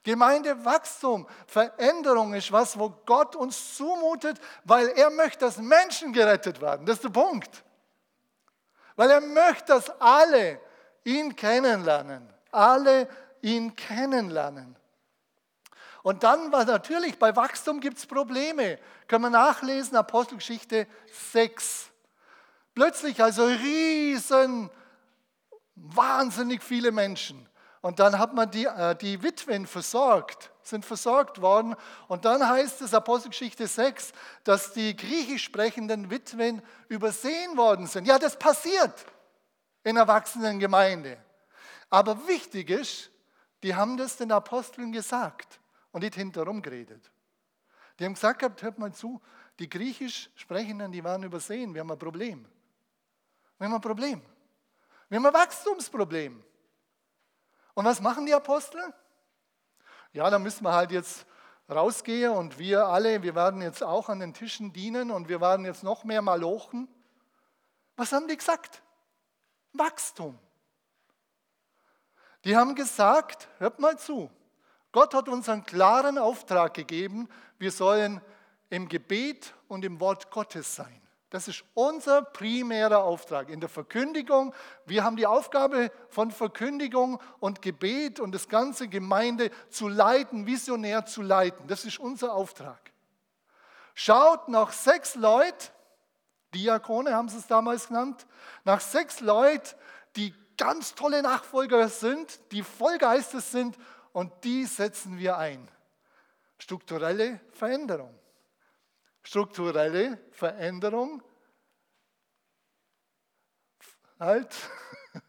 Gemeindewachstum, 0.03 1.27
Veränderung 1.47 2.35
ist 2.35 2.51
was, 2.51 2.77
wo 2.77 2.91
Gott 3.07 3.35
uns 3.35 3.75
zumutet, 3.75 4.39
weil 4.63 4.89
er 4.89 5.09
möchte, 5.09 5.39
dass 5.39 5.57
Menschen 5.57 6.13
gerettet 6.13 6.61
werden. 6.61 6.85
Das 6.85 6.97
ist 6.97 7.03
der 7.03 7.09
Punkt. 7.09 7.63
Weil 8.95 9.09
er 9.09 9.21
möchte, 9.21 9.73
dass 9.73 9.89
alle 9.99 10.61
ihn 11.03 11.35
kennenlernen. 11.35 12.31
Alle 12.51 13.09
ihn 13.41 13.75
kennenlernen. 13.75 14.75
Und 16.03 16.21
dann 16.21 16.51
war 16.51 16.65
natürlich, 16.65 17.17
bei 17.17 17.35
Wachstum 17.35 17.79
gibt 17.79 17.97
es 17.97 18.05
Probleme. 18.05 18.77
Können 19.07 19.23
wir 19.23 19.29
nachlesen, 19.31 19.97
Apostelgeschichte 19.97 20.85
6. 21.31 21.89
Plötzlich 22.73 23.21
also 23.21 23.45
riesen, 23.45 24.69
wahnsinnig 25.75 26.63
viele 26.63 26.91
Menschen. 26.91 27.47
Und 27.81 27.99
dann 27.99 28.17
hat 28.17 28.33
man 28.33 28.49
die, 28.49 28.65
äh, 28.65 28.95
die 28.95 29.21
Witwen 29.21 29.67
versorgt, 29.67 30.51
sind 30.61 30.85
versorgt 30.85 31.41
worden. 31.41 31.75
Und 32.07 32.23
dann 32.23 32.47
heißt 32.47 32.81
es, 32.81 32.93
Apostelgeschichte 32.93 33.67
6, 33.67 34.13
dass 34.45 34.71
die 34.71 34.95
griechisch 34.95 35.43
sprechenden 35.43 36.09
Witwen 36.09 36.61
übersehen 36.87 37.57
worden 37.57 37.87
sind. 37.87 38.07
Ja, 38.07 38.17
das 38.17 38.39
passiert 38.39 39.05
in 39.83 39.97
erwachsenen 39.97 40.59
Gemeinde. 40.59 41.17
Aber 41.89 42.27
wichtig 42.27 42.69
ist, 42.69 43.11
die 43.63 43.75
haben 43.75 43.97
das 43.97 44.17
den 44.17 44.31
Aposteln 44.31 44.91
gesagt 44.91 45.59
und 45.91 46.03
nicht 46.03 46.15
hinterherum 46.15 46.61
geredet. 46.61 47.11
Die 47.99 48.05
haben 48.05 48.13
gesagt, 48.13 48.61
hört 48.61 48.79
mal 48.79 48.93
zu, 48.93 49.21
die 49.59 49.69
griechisch 49.69 50.29
Sprechenden, 50.35 50.91
die 50.91 51.03
waren 51.03 51.23
übersehen, 51.23 51.73
wir 51.73 51.81
haben 51.81 51.91
ein 51.91 51.99
Problem. 51.99 52.45
Wir 53.63 53.69
haben 53.69 53.75
ein 53.75 53.81
Problem. 53.81 54.21
Wir 55.07 55.15
haben 55.15 55.25
ein 55.25 55.33
Wachstumsproblem. 55.33 56.43
Und 57.75 57.85
was 57.85 58.01
machen 58.01 58.25
die 58.25 58.33
Apostel? 58.33 58.93
Ja, 60.11 60.29
da 60.29 60.37
müssen 60.37 60.65
wir 60.65 60.73
halt 60.73 60.91
jetzt 60.91 61.25
rausgehen 61.69 62.33
und 62.33 62.59
wir 62.59 62.87
alle, 62.87 63.23
wir 63.23 63.35
werden 63.35 63.61
jetzt 63.61 63.81
auch 63.81 64.09
an 64.09 64.19
den 64.19 64.33
Tischen 64.33 64.73
dienen 64.73 65.11
und 65.11 65.29
wir 65.29 65.39
werden 65.39 65.63
jetzt 65.65 65.81
noch 65.81 66.03
mehr 66.03 66.21
malochen. 66.21 66.89
Was 67.95 68.11
haben 68.11 68.27
die 68.27 68.35
gesagt? 68.35 68.83
Wachstum. 69.71 70.37
Die 72.43 72.57
haben 72.57 72.75
gesagt, 72.75 73.47
hört 73.59 73.79
mal 73.79 73.97
zu, 73.97 74.29
Gott 74.91 75.13
hat 75.13 75.29
uns 75.29 75.47
einen 75.47 75.63
klaren 75.63 76.17
Auftrag 76.17 76.73
gegeben, 76.73 77.29
wir 77.59 77.71
sollen 77.71 78.19
im 78.69 78.89
Gebet 78.89 79.53
und 79.69 79.85
im 79.85 80.01
Wort 80.01 80.31
Gottes 80.31 80.75
sein. 80.75 81.02
Das 81.33 81.47
ist 81.47 81.63
unser 81.73 82.21
primärer 82.21 83.03
Auftrag 83.03 83.49
in 83.49 83.59
der 83.59 83.67
Verkündigung. 83.67 84.53
Wir 84.85 85.03
haben 85.03 85.15
die 85.15 85.25
Aufgabe 85.25 85.91
von 86.07 86.29
Verkündigung 86.29 87.19
und 87.39 87.63
Gebet 87.63 88.19
und 88.19 88.35
das 88.35 88.49
ganze 88.49 88.87
Gemeinde 88.87 89.49
zu 89.71 89.87
leiten, 89.87 90.45
visionär 90.45 91.07
zu 91.07 91.23
leiten. 91.23 91.67
Das 91.67 91.85
ist 91.85 91.97
unser 91.97 92.35
Auftrag. 92.35 92.91
Schaut 93.95 94.47
nach 94.47 94.71
sechs 94.71 95.15
Leuten, 95.15 95.71
Diakone 96.53 97.15
haben 97.15 97.29
sie 97.29 97.39
es 97.39 97.47
damals 97.47 97.87
genannt, 97.87 98.27
nach 98.63 98.79
sechs 98.79 99.19
Leuten, 99.19 99.75
die 100.15 100.35
ganz 100.55 100.93
tolle 100.93 101.23
Nachfolger 101.23 101.89
sind, 101.89 102.41
die 102.51 102.61
Vollgeistes 102.61 103.51
sind 103.51 103.75
und 104.11 104.31
die 104.43 104.65
setzen 104.65 105.17
wir 105.17 105.39
ein. 105.39 105.67
Strukturelle 106.59 107.39
Veränderung 107.53 108.19
strukturelle 109.23 110.19
Veränderung 110.31 111.23
halt 114.19 114.55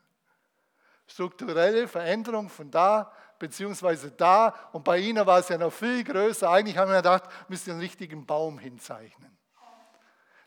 strukturelle 1.07 1.89
Veränderung 1.89 2.49
von 2.49 2.71
da 2.71 3.13
beziehungsweise 3.39 4.11
da 4.11 4.55
und 4.73 4.85
bei 4.85 4.99
ihnen 4.99 5.27
war 5.27 5.39
es 5.39 5.49
ja 5.49 5.59
noch 5.59 5.73
viel 5.73 6.05
größer. 6.05 6.49
Eigentlich 6.49 6.79
haben 6.79 6.91
wir 6.91 6.99
gedacht, 6.99 7.25
müsst 7.49 7.67
ihr 7.67 7.73
einen 7.73 7.83
richtigen 7.83 8.27
Baum 8.27 8.59
hinzeichnen. 8.59 9.37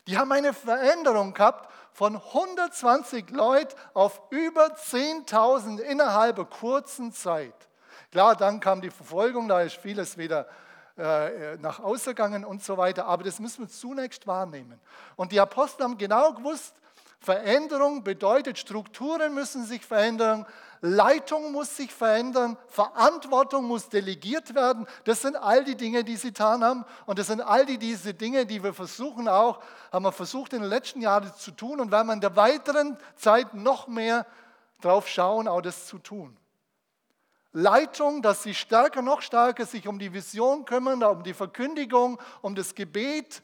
Die 0.06 0.16
haben 0.16 0.32
eine 0.32 0.54
Veränderung 0.54 1.34
gehabt 1.34 1.70
von 1.92 2.16
120 2.16 3.28
Leuten 3.30 3.74
auf 3.92 4.22
über 4.30 4.74
10.000 4.74 5.80
innerhalb 5.80 6.50
kurzen 6.50 7.12
Zeit. 7.12 7.54
Klar, 8.10 8.34
dann 8.34 8.58
kam 8.58 8.80
die 8.80 8.90
Verfolgung, 8.90 9.48
da 9.48 9.60
ist 9.60 9.76
vieles 9.76 10.16
wieder 10.16 10.48
äh, 10.98 11.56
nach 11.58 11.80
ausgegangen 11.80 12.44
und 12.44 12.62
so 12.62 12.76
weiter. 12.76 13.06
Aber 13.06 13.24
das 13.24 13.38
müssen 13.38 13.60
wir 13.60 13.68
zunächst 13.68 14.26
wahrnehmen. 14.26 14.80
Und 15.16 15.32
die 15.32 15.40
Apostel 15.40 15.84
haben 15.84 15.96
genau 15.96 16.32
gewusst, 16.32 16.74
Veränderung 17.20 18.04
bedeutet, 18.04 18.58
Strukturen 18.58 19.34
müssen 19.34 19.64
sich 19.64 19.84
verändern, 19.84 20.46
Leitung 20.80 21.50
muss 21.50 21.76
sich 21.76 21.92
verändern, 21.92 22.56
Verantwortung 22.68 23.64
muss 23.64 23.88
delegiert 23.88 24.54
werden. 24.54 24.86
Das 25.04 25.22
sind 25.22 25.36
all 25.36 25.64
die 25.64 25.76
Dinge, 25.76 26.04
die 26.04 26.16
sie 26.16 26.28
getan 26.28 26.62
haben. 26.62 26.84
Und 27.06 27.18
das 27.18 27.26
sind 27.26 27.40
all 27.40 27.66
die, 27.66 27.78
diese 27.78 28.14
Dinge, 28.14 28.46
die 28.46 28.62
wir 28.62 28.72
versuchen 28.72 29.28
auch, 29.28 29.60
haben 29.92 30.04
wir 30.04 30.12
versucht 30.12 30.52
in 30.52 30.60
den 30.60 30.68
letzten 30.68 31.00
Jahren 31.00 31.32
zu 31.34 31.50
tun 31.50 31.80
und 31.80 31.90
werden 31.90 32.06
wir 32.06 32.14
in 32.14 32.20
der 32.20 32.36
weiteren 32.36 32.96
Zeit 33.16 33.54
noch 33.54 33.88
mehr 33.88 34.24
drauf 34.80 35.08
schauen, 35.08 35.48
auch 35.48 35.60
das 35.60 35.86
zu 35.86 35.98
tun. 35.98 36.36
Leitung, 37.58 38.22
dass 38.22 38.44
sie 38.44 38.54
stärker, 38.54 39.02
noch 39.02 39.20
stärker 39.20 39.66
sich 39.66 39.88
um 39.88 39.98
die 39.98 40.12
Vision 40.12 40.64
kümmern, 40.64 41.02
um 41.02 41.24
die 41.24 41.34
Verkündigung, 41.34 42.20
um 42.40 42.54
das 42.54 42.74
Gebet, 42.74 43.42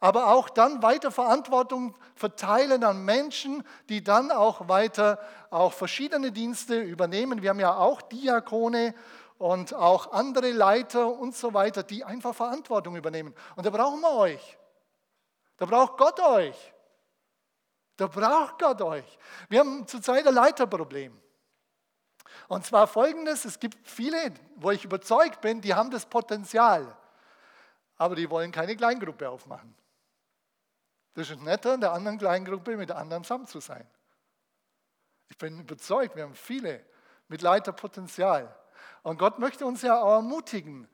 aber 0.00 0.32
auch 0.32 0.50
dann 0.50 0.82
weiter 0.82 1.10
Verantwortung 1.10 1.96
verteilen 2.14 2.84
an 2.84 3.04
Menschen, 3.04 3.64
die 3.88 4.04
dann 4.04 4.30
auch 4.30 4.68
weiter 4.68 5.18
auch 5.48 5.72
verschiedene 5.72 6.30
Dienste 6.30 6.80
übernehmen. 6.80 7.40
Wir 7.40 7.50
haben 7.50 7.60
ja 7.60 7.76
auch 7.76 8.02
Diakone 8.02 8.94
und 9.38 9.72
auch 9.72 10.12
andere 10.12 10.50
Leiter 10.50 11.08
und 11.08 11.34
so 11.34 11.54
weiter, 11.54 11.82
die 11.82 12.04
einfach 12.04 12.34
Verantwortung 12.34 12.96
übernehmen. 12.96 13.34
Und 13.56 13.64
da 13.64 13.70
brauchen 13.70 14.00
wir 14.00 14.12
euch. 14.12 14.58
Da 15.56 15.64
braucht 15.64 15.96
Gott 15.96 16.20
euch. 16.20 16.74
Da 17.96 18.08
braucht 18.08 18.58
Gott 18.58 18.82
euch. 18.82 19.18
Wir 19.48 19.60
haben 19.60 19.86
zurzeit 19.86 20.26
ein 20.26 20.34
Leiterproblem. 20.34 21.18
Und 22.48 22.66
zwar 22.66 22.86
folgendes, 22.86 23.44
es 23.44 23.58
gibt 23.58 23.88
viele, 23.88 24.32
wo 24.56 24.70
ich 24.70 24.84
überzeugt 24.84 25.40
bin, 25.40 25.60
die 25.60 25.74
haben 25.74 25.90
das 25.90 26.06
Potenzial. 26.06 26.96
aber 27.96 28.16
die 28.16 28.28
wollen 28.28 28.50
keine 28.50 28.74
Kleingruppe 28.74 29.28
aufmachen. 29.28 29.74
Das 31.14 31.30
ist 31.30 31.40
netter, 31.40 31.74
in 31.74 31.80
der 31.80 31.92
anderen 31.92 32.18
Kleingruppe 32.18 32.76
mit 32.76 32.90
anderen 32.90 33.22
zusammen 33.22 33.46
zu 33.46 33.60
sein. 33.60 33.86
Ich 35.28 35.38
bin 35.38 35.60
überzeugt, 35.60 36.16
wir 36.16 36.24
haben 36.24 36.34
viele 36.34 36.84
mit 37.28 37.42
Leiterpotenzial. 37.42 38.54
Und 39.02 39.18
Gott 39.18 39.38
möchte 39.38 39.66
uns 39.66 39.82
ja 39.82 40.00
auch 40.00 40.16
ermutigen, 40.16 40.88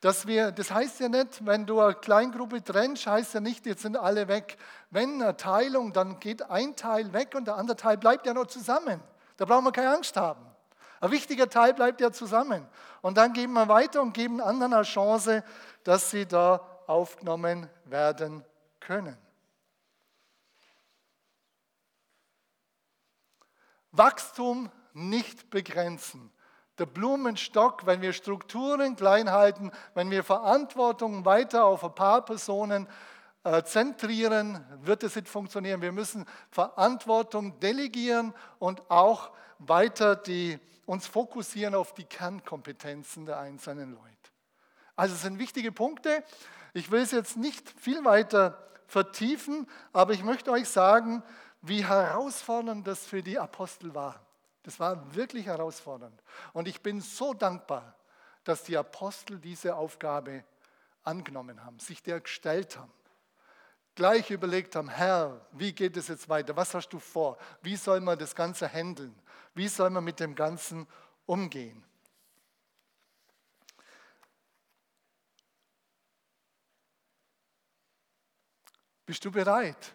dass 0.00 0.26
wir, 0.26 0.52
das 0.52 0.70
heißt 0.70 1.00
ja 1.00 1.08
nicht, 1.08 1.44
wenn 1.46 1.66
du 1.66 1.80
eine 1.80 1.94
Kleingruppe 1.94 2.62
trennst, 2.62 3.06
heißt 3.06 3.34
ja 3.34 3.40
nicht, 3.40 3.66
jetzt 3.66 3.82
sind 3.82 3.96
alle 3.96 4.28
weg. 4.28 4.56
Wenn 4.90 5.22
eine 5.22 5.36
Teilung, 5.36 5.92
dann 5.92 6.20
geht 6.20 6.42
ein 6.50 6.76
Teil 6.76 7.12
weg 7.12 7.34
und 7.34 7.46
der 7.46 7.56
andere 7.56 7.76
Teil 7.76 7.96
bleibt 7.96 8.26
ja 8.26 8.34
noch 8.34 8.46
zusammen. 8.46 9.02
Da 9.36 9.44
brauchen 9.44 9.64
wir 9.64 9.72
keine 9.72 9.94
Angst 9.94 10.16
haben. 10.16 10.44
Ein 11.04 11.10
wichtiger 11.10 11.50
Teil 11.50 11.74
bleibt 11.74 12.00
ja 12.00 12.10
zusammen. 12.12 12.66
Und 13.02 13.18
dann 13.18 13.34
geben 13.34 13.52
wir 13.52 13.68
weiter 13.68 14.00
und 14.00 14.14
geben 14.14 14.40
anderen 14.40 14.72
eine 14.72 14.84
Chance, 14.84 15.44
dass 15.82 16.10
sie 16.10 16.24
da 16.24 16.66
aufgenommen 16.86 17.68
werden 17.84 18.42
können. 18.80 19.14
Wachstum 23.92 24.70
nicht 24.94 25.50
begrenzen. 25.50 26.32
Der 26.78 26.86
Blumenstock, 26.86 27.84
wenn 27.84 28.00
wir 28.00 28.14
Strukturen 28.14 28.96
klein 28.96 29.30
halten, 29.30 29.72
wenn 29.92 30.10
wir 30.10 30.24
Verantwortung 30.24 31.26
weiter 31.26 31.66
auf 31.66 31.84
ein 31.84 31.94
paar 31.94 32.24
Personen 32.24 32.88
äh, 33.42 33.62
zentrieren, 33.62 34.64
wird 34.80 35.02
es 35.02 35.16
nicht 35.16 35.28
funktionieren. 35.28 35.82
Wir 35.82 35.92
müssen 35.92 36.24
Verantwortung 36.48 37.60
delegieren 37.60 38.32
und 38.58 38.90
auch 38.90 39.32
weiter 39.58 40.16
die, 40.16 40.58
uns 40.86 41.06
fokussieren 41.06 41.74
auf 41.74 41.94
die 41.94 42.04
Kernkompetenzen 42.04 43.26
der 43.26 43.38
einzelnen 43.38 43.92
Leute. 43.92 44.30
Also 44.96 45.14
es 45.14 45.22
sind 45.22 45.38
wichtige 45.38 45.72
Punkte. 45.72 46.22
Ich 46.72 46.90
will 46.90 47.02
es 47.02 47.10
jetzt 47.10 47.36
nicht 47.36 47.68
viel 47.70 48.04
weiter 48.04 48.58
vertiefen, 48.86 49.68
aber 49.92 50.12
ich 50.12 50.22
möchte 50.22 50.50
euch 50.50 50.68
sagen, 50.68 51.22
wie 51.62 51.84
herausfordernd 51.84 52.86
das 52.86 53.06
für 53.06 53.22
die 53.22 53.38
Apostel 53.38 53.94
war. 53.94 54.20
Das 54.62 54.80
war 54.80 55.14
wirklich 55.14 55.46
herausfordernd. 55.46 56.22
Und 56.52 56.68
ich 56.68 56.80
bin 56.80 57.00
so 57.00 57.34
dankbar, 57.34 57.94
dass 58.44 58.62
die 58.62 58.76
Apostel 58.76 59.38
diese 59.38 59.74
Aufgabe 59.76 60.44
angenommen 61.02 61.64
haben, 61.64 61.78
sich 61.78 62.02
der 62.02 62.20
gestellt 62.20 62.78
haben. 62.78 62.92
Gleich 63.94 64.30
überlegt 64.30 64.74
haben, 64.74 64.88
Herr, 64.88 65.40
wie 65.52 65.72
geht 65.72 65.96
es 65.96 66.08
jetzt 66.08 66.28
weiter? 66.28 66.56
Was 66.56 66.74
hast 66.74 66.88
du 66.88 66.98
vor? 66.98 67.38
Wie 67.62 67.76
soll 67.76 68.00
man 68.00 68.18
das 68.18 68.34
Ganze 68.34 68.68
handeln? 68.68 69.14
Wie 69.54 69.68
soll 69.68 69.90
man 69.90 70.04
mit 70.04 70.20
dem 70.20 70.34
Ganzen 70.34 70.86
umgehen? 71.26 71.82
Bist 79.06 79.24
du 79.24 79.30
bereit? 79.30 79.94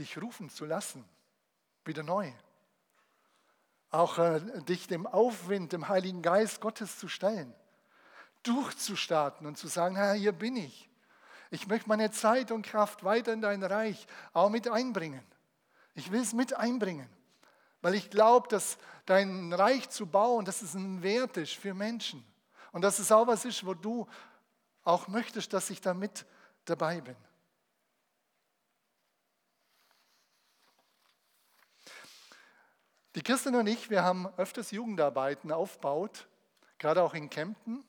dich 0.00 0.20
rufen 0.20 0.50
zu 0.50 0.64
lassen, 0.64 1.04
wieder 1.84 2.02
neu. 2.02 2.32
Auch 3.90 4.18
äh, 4.18 4.40
dich 4.62 4.86
dem 4.86 5.06
Aufwind, 5.06 5.72
dem 5.72 5.88
Heiligen 5.88 6.22
Geist 6.22 6.60
Gottes 6.60 6.98
zu 6.98 7.08
stellen, 7.08 7.54
durchzustarten 8.42 9.46
und 9.46 9.58
zu 9.58 9.68
sagen, 9.68 9.96
Herr, 9.96 10.14
hier 10.14 10.32
bin 10.32 10.56
ich. 10.56 10.88
Ich 11.50 11.66
möchte 11.66 11.88
meine 11.88 12.10
Zeit 12.10 12.52
und 12.52 12.64
Kraft 12.64 13.04
weiter 13.04 13.32
in 13.32 13.40
dein 13.40 13.62
Reich 13.62 14.06
auch 14.32 14.50
mit 14.50 14.68
einbringen. 14.68 15.24
Ich 15.94 16.12
will 16.12 16.20
es 16.20 16.32
mit 16.32 16.56
einbringen, 16.56 17.08
weil 17.82 17.94
ich 17.94 18.10
glaube, 18.10 18.48
dass 18.48 18.78
dein 19.06 19.52
Reich 19.52 19.88
zu 19.90 20.06
bauen, 20.06 20.44
dass 20.44 20.62
es 20.62 20.74
ein 20.74 21.02
Wert 21.02 21.36
ist 21.36 21.54
für 21.54 21.74
Menschen 21.74 22.24
und 22.72 22.82
dass 22.82 22.98
es 22.98 23.10
auch 23.10 23.26
was 23.26 23.44
ist, 23.44 23.64
wo 23.64 23.74
du 23.74 24.06
auch 24.84 25.08
möchtest, 25.08 25.52
dass 25.52 25.70
ich 25.70 25.80
da 25.80 25.94
mit 25.94 26.26
dabei 26.64 27.00
bin. 27.00 27.16
Die 33.16 33.22
Kirsten 33.22 33.56
und 33.56 33.66
ich, 33.66 33.90
wir 33.90 34.04
haben 34.04 34.28
öfters 34.36 34.70
Jugendarbeiten 34.70 35.50
aufgebaut, 35.50 36.28
gerade 36.78 37.02
auch 37.02 37.14
in 37.14 37.28
Kempten. 37.28 37.84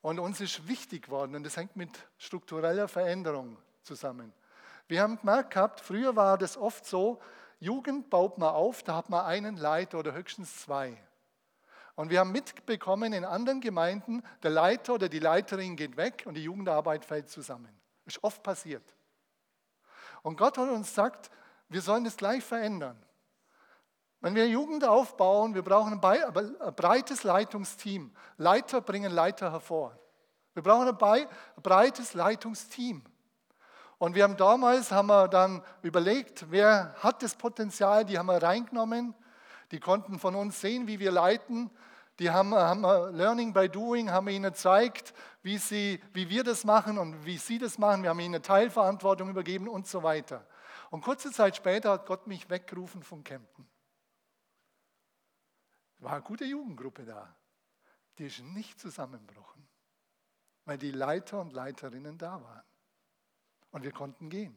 Und 0.00 0.18
uns 0.18 0.40
ist 0.40 0.66
wichtig 0.66 1.04
geworden, 1.04 1.34
und 1.34 1.44
das 1.44 1.56
hängt 1.56 1.76
mit 1.76 1.90
struktureller 2.16 2.88
Veränderung 2.88 3.58
zusammen. 3.82 4.32
Wir 4.88 5.02
haben 5.02 5.18
gemerkt 5.18 5.52
gehabt, 5.52 5.80
früher 5.80 6.16
war 6.16 6.38
das 6.38 6.56
oft 6.56 6.86
so, 6.86 7.20
Jugend 7.62 8.10
baut 8.10 8.38
man 8.38 8.48
auf, 8.48 8.82
da 8.82 8.96
hat 8.96 9.08
man 9.08 9.24
einen 9.24 9.56
Leiter 9.56 10.00
oder 10.00 10.14
höchstens 10.14 10.62
zwei. 10.62 11.00
Und 11.94 12.10
wir 12.10 12.18
haben 12.18 12.32
mitbekommen 12.32 13.12
in 13.12 13.24
anderen 13.24 13.60
Gemeinden, 13.60 14.24
der 14.42 14.50
Leiter 14.50 14.94
oder 14.94 15.08
die 15.08 15.20
Leiterin 15.20 15.76
geht 15.76 15.96
weg 15.96 16.24
und 16.26 16.34
die 16.34 16.42
Jugendarbeit 16.42 17.04
fällt 17.04 17.30
zusammen. 17.30 17.72
Ist 18.04 18.24
oft 18.24 18.42
passiert. 18.42 18.82
Und 20.24 20.36
Gott 20.36 20.58
hat 20.58 20.70
uns 20.70 20.88
gesagt, 20.88 21.30
wir 21.68 21.80
sollen 21.82 22.02
das 22.02 22.16
gleich 22.16 22.42
verändern. 22.42 23.00
Wenn 24.20 24.34
wir 24.34 24.48
Jugend 24.48 24.84
aufbauen, 24.84 25.54
wir 25.54 25.62
brauchen 25.62 26.00
ein 26.00 26.74
breites 26.74 27.22
Leitungsteam. 27.22 28.12
Leiter 28.38 28.80
bringen 28.80 29.12
Leiter 29.12 29.52
hervor. 29.52 29.96
Wir 30.54 30.64
brauchen 30.64 30.88
ein 30.88 31.28
breites 31.62 32.14
Leitungsteam. 32.14 33.04
Und 34.02 34.16
wir 34.16 34.24
haben 34.24 34.36
damals, 34.36 34.90
haben 34.90 35.06
wir 35.06 35.28
dann 35.28 35.62
überlegt, 35.82 36.50
wer 36.50 36.92
hat 36.98 37.22
das 37.22 37.36
Potenzial, 37.36 38.04
die 38.04 38.18
haben 38.18 38.26
wir 38.26 38.42
reingenommen. 38.42 39.14
Die 39.70 39.78
konnten 39.78 40.18
von 40.18 40.34
uns 40.34 40.60
sehen, 40.60 40.88
wie 40.88 40.98
wir 40.98 41.12
leiten. 41.12 41.70
Die 42.18 42.28
haben, 42.28 42.52
haben 42.52 42.82
Learning 43.14 43.52
by 43.52 43.68
Doing, 43.68 44.10
haben 44.10 44.26
ihnen 44.26 44.50
gezeigt, 44.50 45.14
wie, 45.44 45.56
sie, 45.56 46.02
wie 46.12 46.28
wir 46.28 46.42
das 46.42 46.64
machen 46.64 46.98
und 46.98 47.24
wie 47.24 47.38
sie 47.38 47.60
das 47.60 47.78
machen. 47.78 48.02
Wir 48.02 48.10
haben 48.10 48.18
ihnen 48.18 48.42
Teilverantwortung 48.42 49.30
übergeben 49.30 49.68
und 49.68 49.86
so 49.86 50.02
weiter. 50.02 50.44
Und 50.90 51.02
kurze 51.02 51.30
Zeit 51.30 51.54
später 51.54 51.92
hat 51.92 52.06
Gott 52.06 52.26
mich 52.26 52.50
weggerufen 52.50 53.04
von 53.04 53.22
Kempten. 53.22 53.68
War 55.98 56.14
eine 56.14 56.22
gute 56.22 56.44
Jugendgruppe 56.44 57.04
da. 57.04 57.36
Die 58.18 58.26
ist 58.26 58.40
nicht 58.40 58.80
zusammengebrochen, 58.80 59.64
weil 60.64 60.76
die 60.76 60.90
Leiter 60.90 61.40
und 61.40 61.52
Leiterinnen 61.52 62.18
da 62.18 62.42
waren. 62.42 62.71
Und 63.72 63.82
wir 63.82 63.92
konnten 63.92 64.30
gehen. 64.30 64.56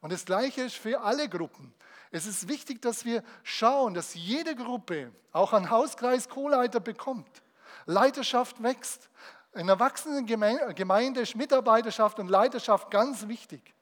Und 0.00 0.12
das 0.12 0.24
Gleiche 0.24 0.62
ist 0.62 0.76
für 0.76 1.00
alle 1.00 1.28
Gruppen. 1.28 1.74
Es 2.10 2.26
ist 2.26 2.48
wichtig, 2.48 2.80
dass 2.82 3.04
wir 3.04 3.22
schauen, 3.42 3.94
dass 3.94 4.14
jede 4.14 4.54
Gruppe 4.54 5.12
auch 5.32 5.52
einen 5.52 5.70
Hauskreis 5.70 6.28
Co-Leiter 6.28 6.80
bekommt. 6.80 7.42
Leiterschaft 7.86 8.62
wächst. 8.62 9.10
In 9.52 9.62
einer 9.62 9.80
wachsenden 9.80 10.26
Gemeinde 10.26 11.20
ist 11.20 11.34
Mitarbeiterschaft 11.34 12.18
und 12.18 12.28
Leiterschaft 12.28 12.90
ganz 12.90 13.28
wichtig, 13.28 13.74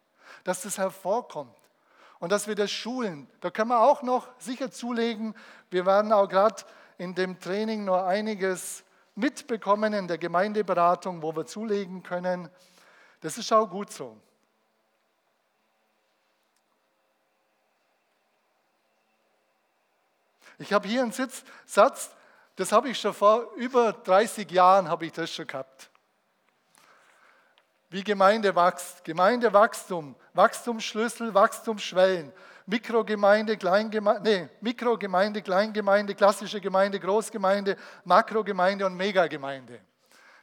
dass 0.44 0.62
das 0.62 0.78
hervorkommt 0.78 1.56
und 2.20 2.30
dass 2.30 2.46
wir 2.46 2.54
das 2.54 2.70
schulen. 2.70 3.28
Da 3.40 3.50
können 3.50 3.70
wir 3.70 3.80
auch 3.80 4.02
noch 4.02 4.28
sicher 4.38 4.70
zulegen. 4.70 5.34
Wir 5.70 5.84
werden 5.84 6.12
auch 6.12 6.28
gerade 6.28 6.62
in 6.96 7.14
dem 7.14 7.40
Training 7.40 7.84
noch 7.84 8.04
einiges 8.04 8.84
mitbekommen 9.14 9.92
in 9.92 10.08
der 10.08 10.18
Gemeindeberatung, 10.18 11.22
wo 11.22 11.34
wir 11.34 11.46
zulegen 11.46 12.02
können. 12.02 12.48
Das 13.24 13.38
ist 13.38 13.50
auch 13.54 13.66
gut 13.66 13.90
so. 13.90 14.20
Ich 20.58 20.70
habe 20.74 20.86
hier 20.86 21.02
einen 21.02 21.12
Satz, 21.64 22.10
das 22.54 22.70
habe 22.70 22.90
ich 22.90 23.00
schon 23.00 23.14
vor 23.14 23.50
über 23.56 23.94
30 23.94 24.50
Jahren 24.50 24.88
habe 24.90 25.06
ich 25.06 25.12
das 25.12 25.32
schon 25.32 25.46
gehabt 25.46 25.90
wie 27.94 28.02
Gemeinde 28.02 28.56
wächst. 28.56 29.04
Gemeindewachstum, 29.04 30.16
Wachstumsschlüssel, 30.32 31.32
Wachstumsschwellen. 31.32 32.32
Mikrogemeinde, 32.66 33.56
Kleingemeinde, 33.56 34.22
nee, 34.22 34.48
Mikrogemeinde, 34.60 35.42
Kleingemeinde, 35.42 36.14
klassische 36.14 36.60
Gemeinde, 36.60 36.98
Großgemeinde, 36.98 37.76
Makrogemeinde 38.04 38.84
und 38.84 38.96
Megagemeinde. 38.96 39.80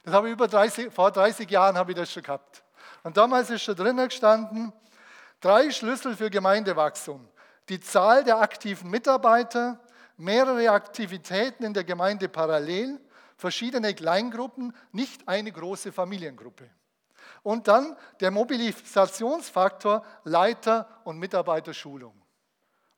Das 0.02 0.14
habe 0.14 0.28
ich 0.28 0.32
über 0.32 0.48
30, 0.48 0.92
vor 0.92 1.10
30 1.10 1.50
Jahren 1.50 1.76
habe 1.76 1.92
ich 1.92 1.98
das 1.98 2.10
schon 2.10 2.22
gehabt. 2.22 2.64
Und 3.02 3.16
damals 3.16 3.50
ist 3.50 3.62
schon 3.62 3.76
drinnen 3.76 4.08
gestanden, 4.08 4.72
drei 5.40 5.70
Schlüssel 5.70 6.16
für 6.16 6.30
Gemeindewachstum. 6.30 7.28
Die 7.68 7.80
Zahl 7.80 8.24
der 8.24 8.40
aktiven 8.40 8.90
Mitarbeiter, 8.90 9.80
mehrere 10.16 10.70
Aktivitäten 10.70 11.64
in 11.64 11.74
der 11.74 11.84
Gemeinde 11.84 12.28
parallel, 12.28 13.00
verschiedene 13.36 13.94
Kleingruppen, 13.94 14.74
nicht 14.92 15.26
eine 15.28 15.50
große 15.50 15.92
Familiengruppe. 15.92 16.70
Und 17.42 17.66
dann 17.66 17.96
der 18.20 18.30
Mobilisationsfaktor 18.30 20.04
Leiter- 20.24 20.86
und 21.04 21.18
Mitarbeiterschulung. 21.18 22.14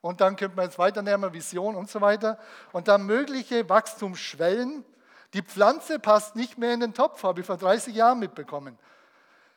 Und 0.03 0.21
dann 0.21 0.37
könnte 0.37 0.55
man 0.57 0.67
jetzt 0.67 0.79
weiternehmen, 0.79 1.33
Vision 1.33 1.75
und 1.77 1.89
so 1.89 2.03
weiter. 2.03 2.39
Und 2.73 2.89
dann 2.89 3.07
mögliche 3.07 3.67
Wachstumsschwellen. 3.71 4.85
Die 5.33 5.41
Pflanze 5.41 5.99
passt 5.99 6.37
nicht 6.37 6.59
mehr 6.59 6.75
in 6.75 6.81
den 6.81 6.93
Topf, 6.93 7.23
habe 7.23 7.41
ich 7.41 7.47
vor 7.47 7.57
30 7.57 7.95
Jahren 7.95 8.19
mitbekommen. 8.19 8.79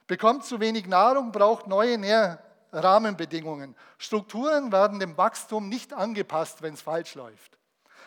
Bekommt 0.08 0.46
zu 0.46 0.60
wenig 0.60 0.88
Nahrung, 0.88 1.32
braucht 1.32 1.68
neue 1.68 1.98
Nährrahmenbedingungen. 1.98 3.76
Strukturen 3.98 4.72
werden 4.72 5.00
dem 5.00 5.18
Wachstum 5.18 5.68
nicht 5.70 5.94
angepasst, 5.94 6.62
wenn 6.62 6.74
es 6.74 6.82
falsch 6.82 7.16
läuft. 7.16 7.58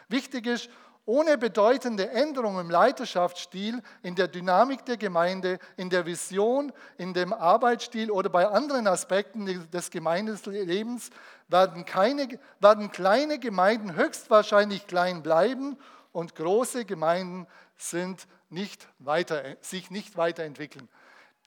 Wichtig 0.08 0.46
ist, 0.46 0.70
ohne 1.06 1.38
bedeutende 1.38 2.10
Änderungen 2.10 2.60
im 2.60 2.70
Leiterschaftsstil, 2.70 3.82
in 4.02 4.14
der 4.14 4.28
Dynamik 4.28 4.84
der 4.84 4.96
Gemeinde, 4.96 5.58
in 5.76 5.90
der 5.90 6.06
Vision, 6.06 6.72
in 6.98 7.14
dem 7.14 7.32
Arbeitsstil 7.32 8.10
oder 8.10 8.28
bei 8.28 8.46
anderen 8.46 8.86
Aspekten 8.86 9.68
des 9.70 9.90
Gemeindelebens 9.90 11.10
werden, 11.48 11.84
keine, 11.84 12.28
werden 12.60 12.92
kleine 12.92 13.38
Gemeinden 13.38 13.96
höchstwahrscheinlich 13.96 14.86
klein 14.86 15.22
bleiben 15.22 15.76
und 16.12 16.34
große 16.36 16.84
Gemeinden 16.84 17.46
sind 17.76 18.26
nicht 18.48 18.86
weiter, 18.98 19.42
sich 19.60 19.90
nicht 19.90 20.16
weiterentwickeln. 20.16 20.88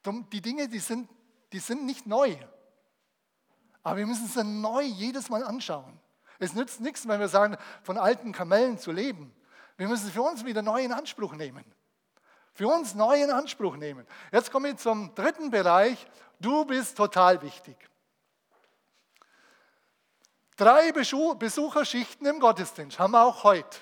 Die 0.06 0.42
Dinge, 0.42 0.68
die 0.68 0.80
sind, 0.80 1.10
die 1.52 1.60
sind 1.60 1.86
nicht 1.86 2.06
neu. 2.06 2.36
Aber 3.84 3.98
wir 3.98 4.06
müssen 4.06 4.28
sie 4.28 4.44
neu 4.44 4.82
jedes 4.82 5.30
Mal 5.30 5.44
anschauen. 5.44 6.00
Es 6.40 6.54
nützt 6.54 6.82
nichts, 6.82 7.08
wenn 7.08 7.20
wir 7.20 7.28
sagen, 7.28 7.58
von 7.84 7.98
alten 7.98 8.32
Kamellen 8.32 8.78
zu 8.78 8.92
leben. 8.92 9.34
Wir 9.78 9.88
müssen 9.88 10.12
für 10.12 10.22
uns 10.22 10.46
wieder 10.46 10.62
neu 10.62 10.84
in 10.84 10.92
Anspruch 10.92 11.34
nehmen. 11.34 11.64
Für 12.54 12.68
uns 12.68 12.96
neu 12.96 13.22
in 13.22 13.32
Anspruch 13.32 13.76
nehmen. 13.76 14.06
Jetzt 14.32 14.52
komme 14.52 14.70
ich 14.70 14.78
zum 14.78 15.14
dritten 15.16 15.50
Bereich. 15.50 16.06
Du 16.40 16.66
bist 16.66 16.98
total 16.98 17.42
wichtig. 17.42 17.78
Drei 20.56 20.92
Besucherschichten 20.92 22.28
im 22.28 22.40
Gottesdienst 22.40 23.00
haben 23.00 23.12
wir 23.12 23.24
auch 23.24 23.44
heute. 23.44 23.80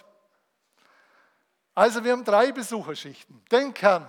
Also 1.75 2.03
wir 2.03 2.13
haben 2.13 2.23
drei 2.23 2.51
Besucherschichten. 2.51 3.43
Den 3.51 3.73
Kern. 3.73 4.07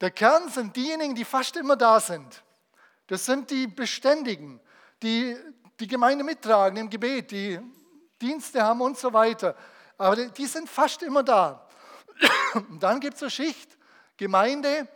Der 0.00 0.10
Kern 0.10 0.48
sind 0.48 0.76
diejenigen, 0.76 1.14
die 1.14 1.24
fast 1.24 1.56
immer 1.56 1.76
da 1.76 2.00
sind. 2.00 2.42
Das 3.06 3.24
sind 3.24 3.50
die 3.50 3.66
Beständigen, 3.66 4.60
die 5.02 5.36
die 5.78 5.86
Gemeinde 5.86 6.24
mittragen 6.24 6.78
im 6.78 6.90
Gebet, 6.90 7.30
die 7.30 7.60
Dienste 8.20 8.62
haben 8.62 8.80
und 8.80 8.98
so 8.98 9.12
weiter. 9.12 9.54
Aber 9.98 10.16
die 10.16 10.46
sind 10.46 10.68
fast 10.68 11.02
immer 11.02 11.22
da. 11.22 11.66
Und 12.54 12.82
dann 12.82 13.00
gibt 13.00 13.16
es 13.16 13.22
eine 13.22 13.30
Schicht, 13.30 13.76
Gemeinde, 14.16 14.88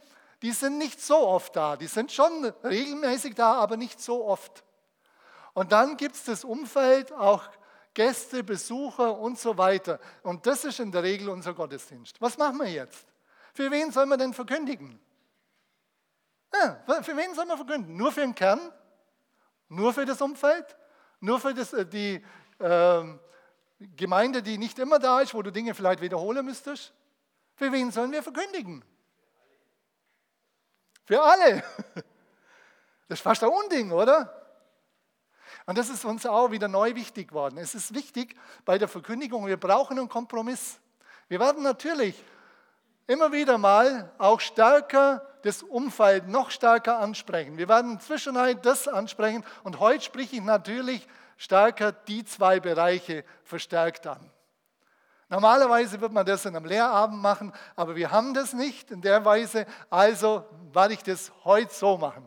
die 0.42 0.52
sind 0.52 0.78
nicht 0.78 1.00
so 1.00 1.18
oft 1.18 1.54
da. 1.54 1.76
Die 1.76 1.86
sind 1.86 2.10
schon 2.12 2.44
regelmäßig 2.64 3.34
da, 3.34 3.54
aber 3.54 3.76
nicht 3.76 4.00
so 4.00 4.24
oft. 4.24 4.64
Und 5.52 5.72
dann 5.72 5.96
gibt 5.96 6.14
es 6.14 6.24
das 6.24 6.44
Umfeld, 6.44 7.12
auch 7.12 7.44
Gäste, 7.92 8.42
Besucher 8.42 9.18
und 9.18 9.38
so 9.38 9.58
weiter. 9.58 9.98
Und 10.22 10.46
das 10.46 10.64
ist 10.64 10.80
in 10.80 10.92
der 10.92 11.02
Regel 11.02 11.28
unser 11.28 11.52
Gottesdienst. 11.52 12.20
Was 12.20 12.38
machen 12.38 12.58
wir 12.58 12.70
jetzt? 12.70 13.06
Für 13.60 13.70
wen 13.70 13.92
sollen 13.92 14.08
wir 14.08 14.16
denn 14.16 14.32
verkündigen? 14.32 14.98
Ja, 16.50 16.82
für 17.02 17.14
wen 17.14 17.34
sollen 17.34 17.48
wir 17.48 17.58
verkündigen? 17.58 17.94
Nur 17.94 18.10
für 18.10 18.22
den 18.22 18.34
Kern? 18.34 18.58
Nur 19.68 19.92
für 19.92 20.06
das 20.06 20.22
Umfeld? 20.22 20.64
Nur 21.20 21.38
für 21.38 21.52
das, 21.52 21.74
äh, 21.74 21.84
die 21.84 22.24
äh, 22.58 23.04
Gemeinde, 23.96 24.42
die 24.42 24.56
nicht 24.56 24.78
immer 24.78 24.98
da 24.98 25.20
ist, 25.20 25.34
wo 25.34 25.42
du 25.42 25.52
Dinge 25.52 25.74
vielleicht 25.74 26.00
wiederholen 26.00 26.42
müsstest? 26.46 26.94
Für 27.54 27.70
wen 27.70 27.90
sollen 27.90 28.12
wir 28.12 28.22
verkündigen? 28.22 28.82
Für 31.04 31.20
alle. 31.20 31.62
Das 33.08 33.18
ist 33.18 33.22
fast 33.22 33.42
ein 33.42 33.50
Unding, 33.50 33.90
oder? 33.90 34.32
Und 35.66 35.76
das 35.76 35.90
ist 35.90 36.04
uns 36.06 36.24
auch 36.24 36.50
wieder 36.52 36.68
neu 36.68 36.94
wichtig 36.94 37.28
geworden. 37.28 37.58
Es 37.58 37.74
ist 37.74 37.92
wichtig 37.92 38.36
bei 38.64 38.78
der 38.78 38.88
Verkündigung, 38.88 39.46
wir 39.46 39.58
brauchen 39.58 39.98
einen 39.98 40.08
Kompromiss. 40.08 40.78
Wir 41.28 41.40
werden 41.40 41.64
natürlich 41.64 42.24
immer 43.10 43.32
wieder 43.32 43.58
mal 43.58 44.12
auch 44.18 44.38
stärker 44.38 45.26
das 45.42 45.64
Umfeld 45.64 46.28
noch 46.28 46.50
stärker 46.50 47.00
ansprechen. 47.00 47.58
Wir 47.58 47.68
werden 47.68 47.98
zwischendurch 47.98 48.56
das 48.62 48.86
ansprechen 48.86 49.44
und 49.64 49.80
heute 49.80 50.04
spreche 50.04 50.36
ich 50.36 50.42
natürlich 50.42 51.08
stärker 51.36 51.90
die 51.90 52.24
zwei 52.24 52.60
Bereiche 52.60 53.24
verstärkt 53.42 54.06
an. 54.06 54.30
Normalerweise 55.28 56.00
wird 56.00 56.12
man 56.12 56.24
das 56.24 56.44
in 56.44 56.54
einem 56.54 56.66
Lehrabend 56.66 57.20
machen, 57.20 57.52
aber 57.74 57.96
wir 57.96 58.12
haben 58.12 58.32
das 58.32 58.52
nicht 58.52 58.92
in 58.92 59.00
der 59.00 59.24
Weise, 59.24 59.66
also 59.88 60.44
werde 60.72 60.94
ich 60.94 61.02
das 61.02 61.32
heute 61.44 61.74
so 61.74 61.98
machen. 61.98 62.24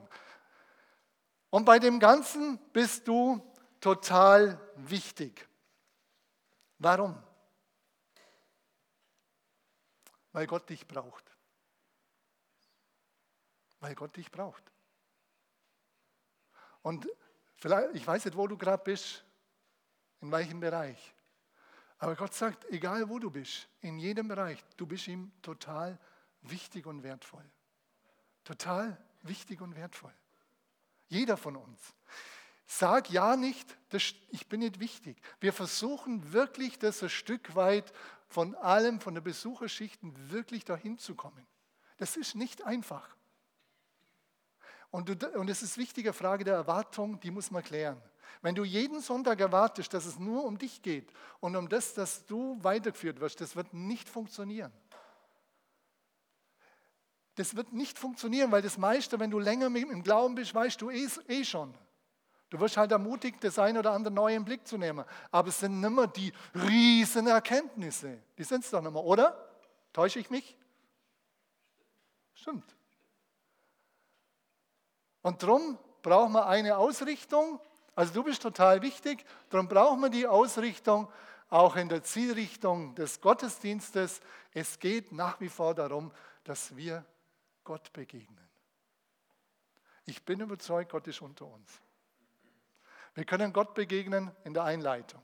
Und 1.50 1.64
bei 1.64 1.80
dem 1.80 2.00
Ganzen 2.00 2.60
bist 2.74 3.08
du 3.08 3.42
total 3.80 4.60
wichtig. 4.76 5.48
Warum? 6.80 7.16
Weil 10.34 10.48
Gott 10.48 10.70
dich 10.70 10.88
braucht. 10.88 11.24
Weil 13.80 13.96
Gott 13.96 14.16
dich 14.16 14.32
braucht. 14.32 14.64
Und 16.82 17.08
vielleicht, 17.56 17.96
ich 17.96 18.06
weiß 18.06 18.26
nicht, 18.26 18.38
wo 18.38 18.48
du 18.48 18.58
gerade 18.58 18.84
bist, 18.84 19.24
in 20.22 20.32
welchem 20.32 20.60
Bereich. 20.60 21.14
Aber 21.98 22.16
Gott 22.16 22.34
sagt, 22.34 22.66
egal 22.70 23.08
wo 23.08 23.20
du 23.20 23.32
bist, 23.32 23.68
in 23.80 23.98
jedem 23.98 24.28
Bereich, 24.28 24.62
du 24.76 24.86
bist 24.86 25.08
ihm 25.08 25.32
total 25.42 25.98
wichtig 26.42 26.86
und 26.86 27.04
wertvoll. 27.04 27.46
Total 28.44 28.98
wichtig 29.22 29.62
und 29.62 29.76
wertvoll. 29.76 30.14
Jeder 31.08 31.38
von 31.38 31.56
uns. 31.56 31.94
Sag 32.66 33.10
ja 33.10 33.36
nicht, 33.36 33.78
das, 33.90 34.14
ich 34.30 34.48
bin 34.48 34.62
nicht 34.62 34.80
wichtig. 34.80 35.22
Wir 35.40 35.54
versuchen 35.54 36.34
wirklich, 36.34 36.80
das 36.80 37.04
ein 37.04 37.10
Stück 37.10 37.56
weit 37.56 37.94
von 38.34 38.56
allem, 38.56 39.00
von 39.00 39.14
der 39.14 39.22
Besucherschichten 39.22 40.32
wirklich 40.32 40.66
dahin 40.66 40.98
zu 40.98 41.14
kommen. 41.14 41.46
Das 41.98 42.18
ist 42.18 42.34
nicht 42.34 42.64
einfach. 42.64 43.16
Und, 44.90 45.08
du, 45.08 45.30
und 45.40 45.50
es 45.50 45.62
ist 45.62 45.78
wichtige 45.78 46.14
Frage 46.14 46.44
der 46.44 46.56
Erwartung, 46.56 47.20
die 47.20 47.30
muss 47.30 47.52
man 47.52 47.64
klären. 47.64 48.02
Wenn 48.42 48.56
du 48.56 48.64
jeden 48.64 49.02
Sonntag 49.02 49.40
erwartest, 49.40 49.94
dass 49.94 50.06
es 50.06 50.18
nur 50.18 50.46
um 50.46 50.58
dich 50.58 50.82
geht 50.82 51.14
und 51.42 51.56
um 51.56 51.70
das, 51.70 51.94
dass 51.94 52.26
du 52.26 52.58
weitergeführt 52.64 53.20
wirst, 53.20 53.40
das 53.40 53.56
wird 53.56 53.72
nicht 53.72 54.10
funktionieren. 54.10 54.74
Das 57.36 57.56
wird 57.56 57.72
nicht 57.72 58.00
funktionieren, 58.00 58.52
weil 58.52 58.64
das 58.64 58.80
meiste, 58.80 59.20
wenn 59.20 59.30
du 59.32 59.40
länger 59.40 59.68
im 59.68 60.04
Glauben 60.04 60.34
bist, 60.34 60.56
weißt 60.56 60.82
du 60.82 60.90
eh, 60.90 61.08
eh 61.28 61.46
schon. 61.46 61.74
Du 62.54 62.60
wirst 62.60 62.78
halt 62.78 62.92
ermutigt, 62.92 63.44
das 63.44 63.58
ein 63.58 63.76
oder 63.80 63.94
andere 63.94 64.14
neu 64.14 64.36
im 64.36 64.46
Blick 64.46 64.68
zu 64.68 64.78
nehmen. 64.78 65.04
Aber 65.32 65.48
es 65.48 65.60
sind 65.60 65.82
nicht 65.82 65.90
mehr 65.90 66.06
die 66.06 66.32
riesen 66.54 67.26
Erkenntnisse. 67.26 68.22
Die 68.38 68.44
sind 68.44 68.64
es 68.64 68.70
doch 68.70 68.80
nicht 68.80 68.94
mehr, 68.94 69.04
oder? 69.04 69.50
Täusche 69.92 70.20
ich 70.20 70.30
mich? 70.30 70.56
Stimmt. 72.36 72.76
Und 75.24 75.42
darum 75.42 75.80
brauchen 76.04 76.34
wir 76.34 76.46
eine 76.46 76.78
Ausrichtung. 76.78 77.60
Also 77.96 78.14
du 78.14 78.24
bist 78.24 78.44
total 78.44 78.84
wichtig. 78.84 79.26
Darum 79.50 79.68
brauchen 79.68 80.02
wir 80.02 80.10
die 80.12 80.28
Ausrichtung 80.28 81.12
auch 81.50 81.76
in 81.76 81.90
der 81.90 82.04
Zielrichtung 82.04 82.94
des 82.94 83.20
Gottesdienstes. 83.20 84.22
Es 84.54 84.78
geht 84.78 85.12
nach 85.12 85.42
wie 85.42 85.50
vor 85.50 85.74
darum, 85.74 86.12
dass 86.44 86.76
wir 86.76 87.04
Gott 87.64 87.92
begegnen. 87.94 88.48
Ich 90.06 90.24
bin 90.24 90.40
überzeugt, 90.40 90.92
Gott 90.92 91.08
ist 91.08 91.20
unter 91.20 91.48
uns. 91.48 91.82
Wir 93.16 93.26
können 93.26 93.54
Gott 93.54 93.74
begegnen 93.74 94.32
in 94.44 94.54
der 94.54 94.64
Einleitung, 94.64 95.22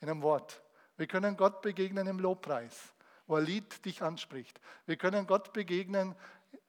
in 0.00 0.08
einem 0.08 0.22
Wort. 0.22 0.62
Wir 0.96 1.06
können 1.06 1.36
Gott 1.36 1.62
begegnen 1.62 2.06
im 2.06 2.18
Lobpreis, 2.18 2.94
wo 3.26 3.36
ein 3.36 3.44
Lied 3.44 3.84
dich 3.84 4.02
anspricht. 4.02 4.60
Wir 4.86 4.96
können 4.96 5.26
Gott 5.26 5.52
begegnen 5.52 6.14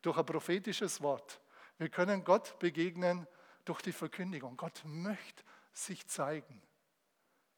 durch 0.01 0.17
ein 0.17 0.25
prophetisches 0.25 1.01
Wort. 1.01 1.41
Wir 1.77 1.89
können 1.89 2.23
Gott 2.23 2.57
begegnen 2.59 3.27
durch 3.65 3.81
die 3.81 3.91
Verkündigung. 3.91 4.55
Gott 4.55 4.81
möchte 4.85 5.43
sich 5.73 6.07
zeigen. 6.07 6.61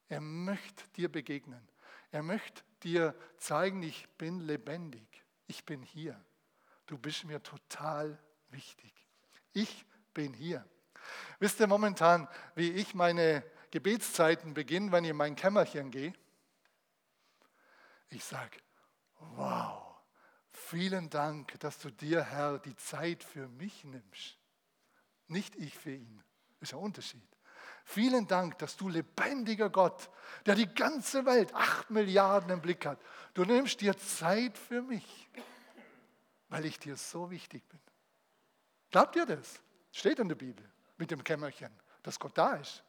Er 0.09 0.21
möchte 0.21 0.87
dir 0.95 1.11
begegnen. 1.11 1.67
Er 2.11 2.23
möchte 2.23 2.63
dir 2.83 3.13
zeigen, 3.37 3.83
ich 3.83 4.07
bin 4.17 4.39
lebendig. 4.39 5.25
Ich 5.47 5.65
bin 5.65 5.81
hier. 5.81 6.19
Du 6.85 6.97
bist 6.97 7.25
mir 7.25 7.43
total 7.43 8.17
wichtig. 8.49 8.93
Ich 9.53 9.85
bin 10.13 10.33
hier. 10.33 10.65
Wisst 11.39 11.59
ihr 11.59 11.67
momentan, 11.67 12.27
wie 12.55 12.71
ich 12.71 12.95
meine 12.95 13.43
Gebetszeiten 13.71 14.53
beginne, 14.53 14.91
wenn 14.91 15.03
ich 15.03 15.11
in 15.11 15.17
mein 15.17 15.35
Kämmerchen 15.35 15.91
gehe? 15.91 16.13
Ich 18.09 18.23
sage, 18.23 18.57
wow, 19.35 19.97
vielen 20.51 21.09
Dank, 21.09 21.59
dass 21.59 21.77
du 21.79 21.91
dir, 21.91 22.23
Herr, 22.23 22.59
die 22.59 22.75
Zeit 22.77 23.23
für 23.23 23.47
mich 23.49 23.83
nimmst. 23.83 24.39
Nicht 25.27 25.55
ich 25.55 25.77
für 25.77 25.93
ihn. 25.93 26.23
Ist 26.59 26.73
ein 26.73 26.79
Unterschied. 26.79 27.27
Vielen 27.83 28.27
Dank, 28.27 28.57
dass 28.57 28.75
du 28.75 28.89
lebendiger 28.89 29.69
Gott, 29.69 30.09
der 30.45 30.55
die 30.55 30.67
ganze 30.67 31.25
Welt, 31.25 31.53
acht 31.53 31.89
Milliarden 31.89 32.49
im 32.49 32.61
Blick 32.61 32.85
hat, 32.85 32.99
du 33.33 33.45
nimmst 33.45 33.79
dir 33.81 33.95
Zeit 33.97 34.57
für 34.57 34.81
mich, 34.81 35.29
weil 36.49 36.65
ich 36.65 36.79
dir 36.79 36.95
so 36.95 37.29
wichtig 37.29 37.67
bin. 37.69 37.79
Glaubt 38.89 39.15
ihr 39.15 39.25
das? 39.25 39.61
Steht 39.91 40.19
in 40.19 40.27
der 40.27 40.35
Bibel 40.35 40.69
mit 40.97 41.11
dem 41.11 41.23
Kämmerchen, 41.23 41.71
dass 42.03 42.19
Gott 42.19 42.37
da 42.37 42.55
ist. 42.55 42.83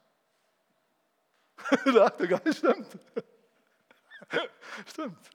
Dachte 1.85 2.29
gar 2.29 2.45
nicht, 2.45 2.59
stimmt. 2.59 2.99
stimmt. 4.87 5.31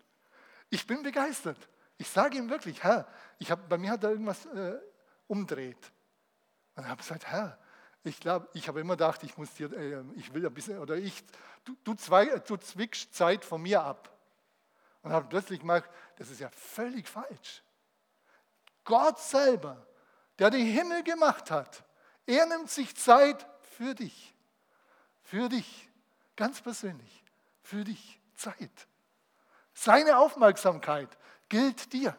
Ich 0.70 0.88
bin 0.88 1.04
begeistert. 1.04 1.58
Ich 1.98 2.10
sage 2.10 2.38
ihm 2.38 2.50
wirklich, 2.50 2.84
Herr, 2.84 3.08
ich 3.38 3.52
hab, 3.52 3.70
bei 3.70 3.78
mir 3.78 3.92
hat 3.92 4.04
er 4.04 4.12
irgendwas 4.12 4.46
äh, 4.48 4.80
umdreht. 5.28 5.92
Und 6.76 6.84
ich 6.84 6.90
habe 6.90 7.02
gesagt, 7.02 7.28
Herr, 7.28 7.60
ich 8.04 8.20
glaube, 8.20 8.50
ich 8.54 8.68
habe 8.68 8.82
immer 8.82 8.94
gedacht, 8.96 9.24
ich 9.24 9.38
muss 9.38 9.54
dir, 9.54 9.72
äh, 9.72 10.04
ich 10.16 10.34
will 10.34 10.46
ein 10.46 10.54
bisschen, 10.54 10.80
oder 10.80 10.96
ich, 10.96 11.24
du, 11.64 11.76
du, 11.84 11.94
zwei, 11.94 12.26
du 12.26 12.58
zwickst 12.58 13.14
Zeit 13.14 13.46
von 13.46 13.62
mir 13.62 13.82
ab. 13.82 14.10
Und 15.02 15.12
habe 15.12 15.28
plötzlich 15.28 15.60
gemerkt, 15.60 15.90
das 16.18 16.30
ist 16.30 16.40
ja 16.40 16.50
völlig 16.50 17.08
falsch. 17.08 17.62
Gott 18.86 19.20
selber, 19.20 19.86
der 20.40 20.50
den 20.50 20.66
Himmel 20.66 21.04
gemacht 21.04 21.52
hat, 21.52 21.84
er 22.26 22.46
nimmt 22.46 22.70
sich 22.70 22.96
Zeit 22.96 23.46
für 23.78 23.96
dich. 23.96 24.34
Für 25.24 25.50
dich. 25.50 25.90
Ganz 26.36 26.62
persönlich. 26.62 27.24
Für 27.62 27.84
dich. 27.84 28.20
Zeit. 28.36 28.88
Seine 29.74 30.18
Aufmerksamkeit 30.18 31.10
gilt 31.50 31.94
dir. 31.94 32.16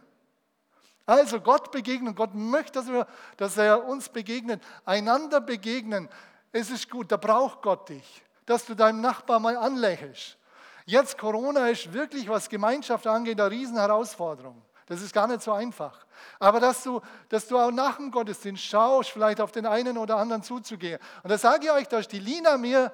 Also 1.07 1.41
Gott 1.41 1.71
begegnen. 1.71 2.15
Gott 2.15 2.35
möchte, 2.35 2.73
dass, 2.73 2.87
wir, 2.89 3.07
dass 3.37 3.57
er 3.57 3.85
uns 3.85 4.09
begegnet, 4.09 4.63
einander 4.85 5.41
begegnen. 5.41 6.09
Es 6.53 6.71
ist 6.71 6.89
gut, 6.89 7.13
da 7.13 7.17
braucht 7.17 7.63
Gott 7.63 7.89
dich, 7.89 8.23
dass 8.47 8.65
du 8.65 8.75
deinem 8.75 9.01
Nachbar 9.01 9.39
mal 9.39 9.57
anlächelst. 9.57 10.39
Jetzt 10.87 11.19
Corona 11.19 11.69
ist 11.69 11.93
wirklich, 11.93 12.29
was 12.29 12.49
Gemeinschaft 12.49 13.07
angeht, 13.07 13.41
eine 13.41 13.51
Riesenherausforderung. 13.51 14.61
Das 14.87 15.01
ist 15.01 15.15
gar 15.15 15.27
nicht 15.27 15.43
so 15.43 15.53
einfach. 15.53 16.05
Aber 16.39 16.61
dass 16.61 16.83
du, 16.83 17.01
dass 17.29 17.49
du 17.49 17.59
auch 17.59 17.71
nach 17.71 17.97
dem 17.97 18.11
Gottesdienst 18.11 18.63
schaust, 18.63 19.11
vielleicht 19.11 19.41
auf 19.41 19.51
den 19.51 19.67
einen 19.67 19.97
oder 19.97 20.17
anderen 20.17 20.43
zuzugehen. 20.43 21.01
Und 21.23 21.31
da 21.31 21.39
sage 21.39 21.67
ich 21.67 21.71
euch, 21.71 21.89
da 21.89 21.99
ist 21.99 22.13
die 22.13 22.19
Lina 22.19 22.59
mir 22.59 22.93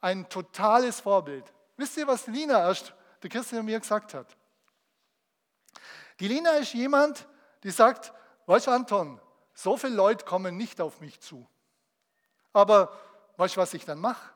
ein 0.00 0.28
totales 0.28 1.00
Vorbild. 1.00 1.44
Wisst 1.76 1.96
ihr, 1.96 2.06
was 2.06 2.26
Lina 2.26 2.58
erst, 2.68 2.92
der 3.22 3.30
Christian 3.30 3.64
mir 3.64 3.80
gesagt 3.80 4.12
hat? 4.12 4.36
Die 6.20 6.28
Lina 6.28 6.52
ist 6.52 6.74
jemand, 6.74 7.26
die 7.62 7.70
sagt, 7.70 8.12
weißt 8.46 8.66
du 8.66 8.70
Anton, 8.70 9.20
so 9.54 9.76
viele 9.76 9.94
Leute 9.94 10.24
kommen 10.24 10.56
nicht 10.56 10.80
auf 10.80 11.00
mich 11.00 11.20
zu. 11.20 11.48
Aber 12.52 12.92
weißt 13.38 13.56
du, 13.56 13.60
was 13.60 13.72
ich 13.74 13.84
dann 13.84 13.98
mache? 13.98 14.32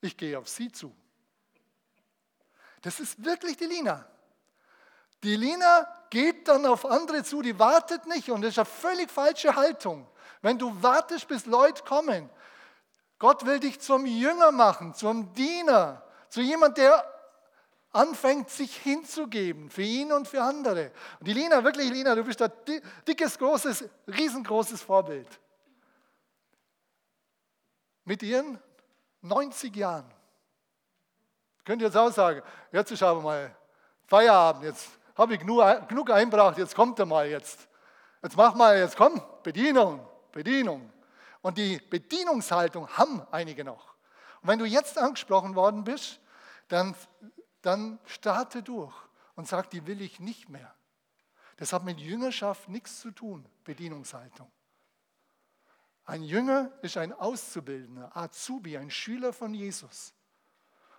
Ich 0.00 0.16
gehe 0.16 0.38
auf 0.38 0.48
sie 0.48 0.72
zu. 0.72 0.94
Das 2.82 3.00
ist 3.00 3.24
wirklich 3.24 3.56
die 3.56 3.66
Lina. 3.66 4.06
Die 5.24 5.36
Lina 5.36 5.88
geht 6.10 6.46
dann 6.48 6.66
auf 6.66 6.84
andere 6.84 7.24
zu, 7.24 7.40
die 7.40 7.58
wartet 7.58 8.06
nicht 8.06 8.30
und 8.30 8.42
das 8.42 8.50
ist 8.50 8.58
eine 8.58 8.66
völlig 8.66 9.10
falsche 9.10 9.56
Haltung. 9.56 10.06
Wenn 10.42 10.58
du 10.58 10.82
wartest, 10.82 11.26
bis 11.28 11.46
Leute 11.46 11.82
kommen, 11.82 12.28
Gott 13.18 13.46
will 13.46 13.58
dich 13.58 13.80
zum 13.80 14.04
Jünger 14.04 14.52
machen, 14.52 14.92
zum 14.92 15.32
Diener, 15.32 16.02
zu 16.28 16.42
jemand, 16.42 16.76
der 16.76 17.10
anfängt, 17.90 18.50
sich 18.50 18.76
hinzugeben 18.76 19.70
für 19.70 19.82
ihn 19.82 20.12
und 20.12 20.28
für 20.28 20.42
andere. 20.42 20.90
Und 21.20 21.28
die 21.28 21.32
Lina, 21.32 21.64
wirklich 21.64 21.90
Lina, 21.90 22.14
du 22.14 22.22
bist 22.22 22.42
ein 22.42 22.52
dickes, 23.08 23.38
großes, 23.38 23.88
riesengroßes 24.06 24.82
Vorbild. 24.82 25.28
Mit 28.04 28.22
ihren 28.22 28.58
90 29.22 29.74
Jahren. 29.74 30.04
Könnt 31.64 31.80
ihr 31.80 31.86
jetzt 31.86 31.96
auch 31.96 32.12
sagen, 32.12 32.42
jetzt 32.72 32.90
ist 32.90 33.02
aber 33.02 33.22
mal 33.22 33.56
Feierabend, 34.06 34.64
jetzt 34.64 34.90
habe 35.14 35.34
ich 35.34 35.40
genug, 35.40 36.10
einbracht, 36.10 36.58
jetzt 36.58 36.74
kommt 36.74 36.98
er 36.98 37.06
mal 37.06 37.28
jetzt. 37.28 37.68
Jetzt 38.22 38.36
mach 38.36 38.54
mal, 38.54 38.78
jetzt 38.78 38.96
komm, 38.96 39.22
Bedienung, 39.42 40.06
Bedienung. 40.32 40.90
Und 41.42 41.58
die 41.58 41.78
Bedienungshaltung 41.78 42.88
haben 42.96 43.22
einige 43.30 43.64
noch. 43.64 43.94
Und 44.40 44.48
wenn 44.48 44.58
du 44.58 44.64
jetzt 44.64 44.98
angesprochen 44.98 45.54
worden 45.54 45.84
bist, 45.84 46.20
dann, 46.68 46.94
dann 47.62 47.98
starte 48.06 48.62
durch 48.62 48.94
und 49.36 49.46
sag, 49.46 49.70
die 49.70 49.86
will 49.86 50.00
ich 50.00 50.20
nicht 50.20 50.48
mehr. 50.48 50.74
Das 51.56 51.72
hat 51.72 51.84
mit 51.84 52.00
Jüngerschaft 52.00 52.68
nichts 52.68 53.00
zu 53.00 53.10
tun, 53.10 53.46
Bedienungshaltung. 53.64 54.50
Ein 56.06 56.22
Jünger 56.22 56.72
ist 56.82 56.96
ein 56.96 57.12
Auszubildender, 57.12 58.14
Azubi, 58.16 58.76
ein 58.76 58.90
Schüler 58.90 59.32
von 59.32 59.54
Jesus. 59.54 60.12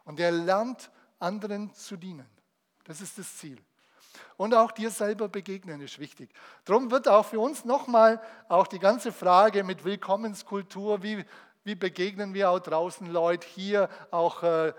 Und 0.04 0.20
der 0.20 0.32
lernt, 0.32 0.90
anderen 1.20 1.74
zu 1.74 1.98
dienen. 1.98 2.30
Das 2.84 3.02
ist 3.02 3.18
das 3.18 3.38
Ziel. 3.38 3.64
Und 4.38 4.54
auch 4.54 4.72
dir 4.72 4.90
selber 4.90 5.28
begegnen 5.30 5.82
ist 5.82 6.00
wichtig. 6.00 6.30
Darum 6.66 6.92
wird 6.92 7.08
auch 7.08 7.26
für 7.26 7.40
uns 7.40 7.66
nochmal 7.66 8.22
auch 8.50 8.68
die 8.68 8.80
ganze 8.80 9.12
Frage 9.12 9.64
mit 9.64 9.86
Willkommenskultur, 9.86 11.04
wie, 11.04 11.26
wie 11.64 11.76
begegnen 11.76 12.34
wir 12.34 12.50
auch 12.50 12.60
draußen 12.60 13.08
Leute, 13.12 13.48
hier 13.48 13.90
auch 14.12 14.44
äh, 14.44 14.74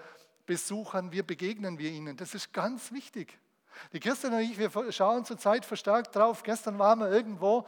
Besuchern, 0.46 1.12
wie 1.12 1.22
begegnen 1.22 1.78
wir 1.78 1.90
ihnen. 1.90 2.16
Das 2.16 2.34
ist 2.34 2.52
ganz 2.52 2.92
wichtig. 2.92 3.38
Die 3.92 4.00
Christian 4.00 4.32
und 4.32 4.40
ich, 4.40 4.58
wir 4.58 4.70
schauen 4.92 5.24
zurzeit 5.24 5.64
verstärkt 5.64 6.14
drauf. 6.16 6.42
Gestern 6.42 6.78
waren 6.78 7.00
wir 7.00 7.10
irgendwo 7.10 7.66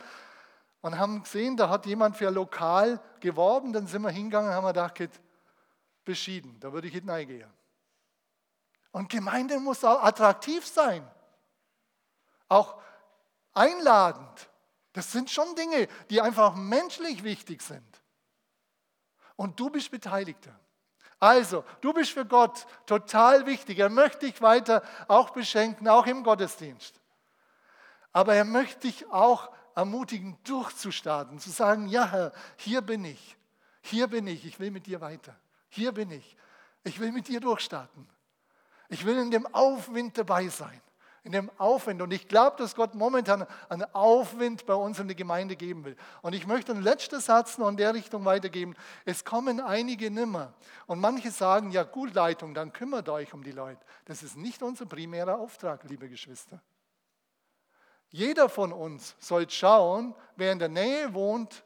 und 0.80 0.98
haben 0.98 1.22
gesehen, 1.22 1.56
da 1.56 1.68
hat 1.68 1.86
jemand 1.86 2.16
für 2.16 2.30
Lokal 2.30 3.00
geworben. 3.20 3.72
Dann 3.72 3.86
sind 3.86 4.02
wir 4.02 4.10
hingegangen 4.10 4.50
und 4.50 4.56
haben 4.56 4.66
gedacht, 4.66 5.10
beschieden, 6.04 6.58
da 6.60 6.72
würde 6.72 6.88
ich 6.88 6.94
hineingehen. 6.94 7.50
Und 8.92 9.10
Gemeinde 9.10 9.60
muss 9.60 9.84
auch 9.84 10.02
attraktiv 10.02 10.66
sein, 10.66 11.06
auch 12.48 12.80
einladend. 13.54 14.48
Das 14.92 15.12
sind 15.12 15.30
schon 15.30 15.54
Dinge, 15.54 15.88
die 16.10 16.20
einfach 16.20 16.54
menschlich 16.54 17.22
wichtig 17.22 17.62
sind. 17.62 18.02
Und 19.36 19.60
du 19.60 19.70
bist 19.70 19.90
Beteiligter. 19.90 20.58
Also, 21.20 21.64
du 21.80 21.92
bist 21.92 22.12
für 22.12 22.24
Gott 22.24 22.66
total 22.86 23.46
wichtig. 23.46 23.78
Er 23.78 23.88
möchte 23.88 24.26
dich 24.26 24.40
weiter 24.40 24.82
auch 25.08 25.30
beschenken, 25.30 25.88
auch 25.88 26.06
im 26.06 26.22
Gottesdienst. 26.22 27.00
Aber 28.12 28.34
er 28.34 28.44
möchte 28.44 28.80
dich 28.80 29.06
auch 29.10 29.50
ermutigen, 29.74 30.38
durchzustarten, 30.44 31.38
zu 31.38 31.50
sagen, 31.50 31.86
ja 31.88 32.08
Herr, 32.08 32.32
hier 32.56 32.80
bin 32.80 33.04
ich, 33.04 33.36
hier 33.82 34.08
bin 34.08 34.26
ich, 34.26 34.44
ich 34.44 34.58
will 34.58 34.70
mit 34.70 34.86
dir 34.86 35.00
weiter. 35.00 35.36
Hier 35.68 35.92
bin 35.92 36.10
ich. 36.10 36.36
Ich 36.84 36.98
will 36.98 37.12
mit 37.12 37.28
dir 37.28 37.40
durchstarten. 37.40 38.08
Ich 38.88 39.04
will 39.04 39.18
in 39.18 39.30
dem 39.30 39.46
Aufwind 39.54 40.16
dabei 40.16 40.48
sein. 40.48 40.80
In 41.24 41.32
dem 41.32 41.50
Aufwind. 41.58 42.00
Und 42.00 42.12
ich 42.12 42.28
glaube, 42.28 42.56
dass 42.56 42.74
Gott 42.74 42.94
momentan 42.94 43.46
einen 43.68 43.84
Aufwind 43.94 44.64
bei 44.66 44.74
uns 44.74 44.98
in 44.98 45.08
der 45.08 45.16
Gemeinde 45.16 45.56
geben 45.56 45.84
will. 45.84 45.96
Und 46.22 46.34
ich 46.34 46.46
möchte 46.46 46.72
einen 46.72 46.82
letzten 46.82 47.20
Satz 47.20 47.58
noch 47.58 47.68
in 47.68 47.76
der 47.76 47.94
Richtung 47.94 48.24
weitergeben. 48.24 48.74
Es 49.04 49.24
kommen 49.24 49.60
einige 49.60 50.10
nimmer. 50.10 50.54
Und 50.86 51.00
manche 51.00 51.30
sagen, 51.30 51.70
ja 51.70 51.82
gut, 51.82 52.14
Leitung, 52.14 52.54
dann 52.54 52.72
kümmert 52.72 53.08
euch 53.08 53.34
um 53.34 53.42
die 53.42 53.52
Leute. 53.52 53.84
Das 54.04 54.22
ist 54.22 54.36
nicht 54.36 54.62
unser 54.62 54.86
primärer 54.86 55.38
Auftrag, 55.38 55.84
liebe 55.84 56.08
Geschwister. 56.08 56.62
Jeder 58.10 58.48
von 58.48 58.72
uns 58.72 59.16
soll 59.18 59.48
schauen, 59.50 60.14
wer 60.36 60.52
in 60.52 60.58
der 60.58 60.68
Nähe 60.68 61.12
wohnt, 61.12 61.64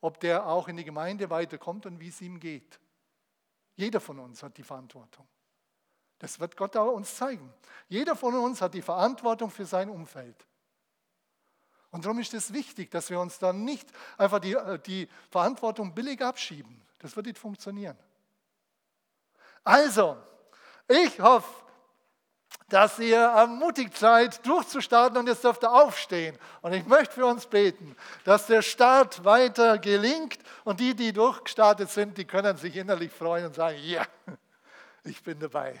ob 0.00 0.18
der 0.20 0.46
auch 0.46 0.68
in 0.68 0.76
die 0.76 0.84
Gemeinde 0.84 1.30
weiterkommt 1.30 1.86
und 1.86 2.00
wie 2.00 2.08
es 2.08 2.20
ihm 2.20 2.40
geht. 2.40 2.80
Jeder 3.74 4.00
von 4.00 4.18
uns 4.18 4.42
hat 4.42 4.56
die 4.56 4.62
Verantwortung. 4.62 5.26
Das 6.22 6.38
wird 6.38 6.56
Gott 6.56 6.76
uns 6.76 7.16
zeigen. 7.16 7.52
Jeder 7.88 8.14
von 8.14 8.32
uns 8.36 8.62
hat 8.62 8.74
die 8.74 8.80
Verantwortung 8.80 9.50
für 9.50 9.66
sein 9.66 9.90
Umfeld. 9.90 10.36
Und 11.90 12.04
darum 12.04 12.20
ist 12.20 12.32
es 12.32 12.52
wichtig, 12.52 12.92
dass 12.92 13.10
wir 13.10 13.18
uns 13.18 13.40
dann 13.40 13.64
nicht 13.64 13.88
einfach 14.16 14.38
die, 14.38 14.52
äh, 14.52 14.78
die 14.78 15.08
Verantwortung 15.30 15.92
billig 15.92 16.22
abschieben. 16.22 16.80
Das 17.00 17.16
wird 17.16 17.26
nicht 17.26 17.40
funktionieren. 17.40 17.98
Also, 19.64 20.16
ich 20.86 21.18
hoffe, 21.18 21.50
dass 22.68 23.00
ihr 23.00 23.18
ermutigt 23.18 23.96
seid, 23.96 24.46
durchzustarten 24.46 25.18
und 25.18 25.26
jetzt 25.26 25.42
dürft 25.42 25.64
ihr 25.64 25.72
aufstehen. 25.72 26.38
Und 26.60 26.72
ich 26.72 26.86
möchte 26.86 27.14
für 27.14 27.26
uns 27.26 27.46
beten, 27.46 27.96
dass 28.22 28.46
der 28.46 28.62
Start 28.62 29.24
weiter 29.24 29.76
gelingt 29.78 30.38
und 30.62 30.78
die, 30.78 30.94
die 30.94 31.12
durchgestartet 31.12 31.90
sind, 31.90 32.16
die 32.16 32.26
können 32.26 32.56
sich 32.58 32.76
innerlich 32.76 33.10
freuen 33.10 33.46
und 33.46 33.56
sagen, 33.56 33.78
ja, 33.82 34.06
ich 35.02 35.20
bin 35.24 35.40
dabei. 35.40 35.80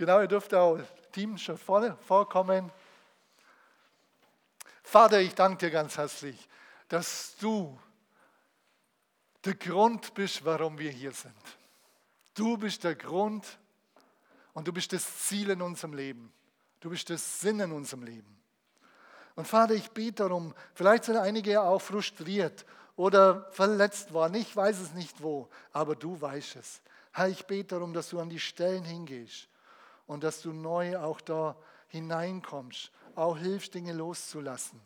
Genau, 0.00 0.22
ihr 0.22 0.28
dürft 0.28 0.54
auch 0.54 0.78
Team 1.12 1.36
schon 1.36 1.58
vorkommen. 1.58 2.72
Vater, 4.82 5.20
ich 5.20 5.34
danke 5.34 5.66
dir 5.66 5.70
ganz 5.70 5.98
herzlich, 5.98 6.48
dass 6.88 7.36
du 7.36 7.78
der 9.44 9.56
Grund 9.56 10.14
bist, 10.14 10.42
warum 10.42 10.78
wir 10.78 10.90
hier 10.90 11.12
sind. 11.12 11.34
Du 12.32 12.56
bist 12.56 12.82
der 12.82 12.94
Grund, 12.94 13.44
und 14.54 14.66
du 14.66 14.72
bist 14.72 14.90
das 14.94 15.18
Ziel 15.26 15.50
in 15.50 15.60
unserem 15.60 15.92
Leben. 15.92 16.32
Du 16.80 16.88
bist 16.88 17.10
das 17.10 17.42
Sinn 17.42 17.60
in 17.60 17.70
unserem 17.70 18.04
Leben. 18.04 18.40
Und 19.34 19.46
Vater, 19.46 19.74
ich 19.74 19.90
bete 19.90 20.22
darum, 20.22 20.54
vielleicht 20.72 21.04
sind 21.04 21.18
einige 21.18 21.60
auch 21.60 21.82
frustriert 21.82 22.64
oder 22.96 23.52
verletzt 23.52 24.14
worden. 24.14 24.36
Ich 24.36 24.56
weiß 24.56 24.80
es 24.80 24.94
nicht 24.94 25.22
wo, 25.22 25.50
aber 25.74 25.94
du 25.94 26.18
weißt 26.18 26.56
es. 26.56 26.80
Herr, 27.12 27.28
ich 27.28 27.44
bete 27.44 27.74
darum, 27.74 27.92
dass 27.92 28.08
du 28.08 28.18
an 28.18 28.30
die 28.30 28.40
Stellen 28.40 28.84
hingehst 28.84 29.49
und 30.10 30.24
dass 30.24 30.42
du 30.42 30.52
neu 30.52 30.98
auch 30.98 31.20
da 31.20 31.54
hineinkommst, 31.86 32.90
auch 33.14 33.38
hilfst, 33.38 33.74
Dinge 33.74 33.92
loszulassen, 33.92 34.80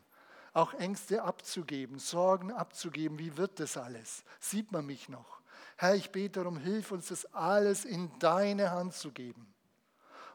auch 0.53 0.75
Ängste 0.75 1.23
abzugeben, 1.23 1.99
Sorgen 1.99 2.53
abzugeben. 2.53 3.19
Wie 3.19 3.35
wird 3.39 3.59
das 3.59 3.79
alles? 3.79 4.23
Sieht 4.39 4.71
man 4.71 4.85
mich 4.85 5.09
noch? 5.09 5.41
Herr, 5.79 5.95
ich 5.95 6.11
bete 6.11 6.41
darum, 6.41 6.59
hilf 6.59 6.93
uns 6.93 7.09
das 7.09 7.25
alles 7.33 7.87
in 7.87 8.11
deine 8.19 8.71
Hand 8.71 8.93
zu 8.93 9.13
geben. 9.13 9.51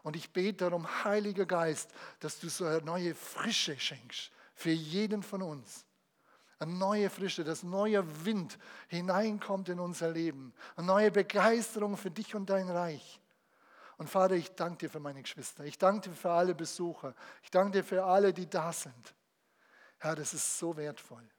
Und 0.02 0.16
ich 0.16 0.34
bete 0.34 0.66
darum, 0.66 0.88
Heiliger 1.04 1.46
Geist, 1.46 1.92
dass 2.20 2.40
du 2.40 2.50
so 2.50 2.66
eine 2.66 2.82
neue 2.82 3.14
Frische 3.14 3.80
schenkst 3.80 4.32
für 4.56 4.72
jeden 4.72 5.22
von 5.22 5.44
uns. 5.44 5.86
Eine 6.58 6.74
neue 6.74 7.12
Frische, 7.12 7.44
dass 7.44 7.62
neuer 7.62 8.04
Wind 8.26 8.58
hineinkommt 8.88 9.70
in 9.70 9.80
unser 9.80 10.10
Leben. 10.10 10.52
Eine 10.76 10.88
neue 10.88 11.12
Begeisterung 11.12 11.96
für 11.96 12.10
dich 12.10 12.34
und 12.34 12.50
dein 12.50 12.68
Reich. 12.68 13.22
Und 14.00 14.10
Vater, 14.10 14.36
ich 14.36 14.56
danke 14.56 14.78
dir 14.78 14.90
für 14.90 15.02
meine 15.02 15.22
Geschwister. 15.22 15.66
Ich 15.66 15.78
danke 15.78 16.10
dir 16.10 16.16
für 16.16 16.32
alle 16.32 16.56
Besucher. 16.56 17.14
Ich 17.44 17.52
danke 17.52 17.80
dir 17.80 17.84
für 17.84 18.06
alle, 18.06 18.34
die 18.34 18.50
da 18.50 18.72
sind. 18.72 19.14
Herr, 19.98 20.16
das 20.16 20.34
ist 20.34 20.58
so 20.58 20.78
wertvoll. 20.78 21.30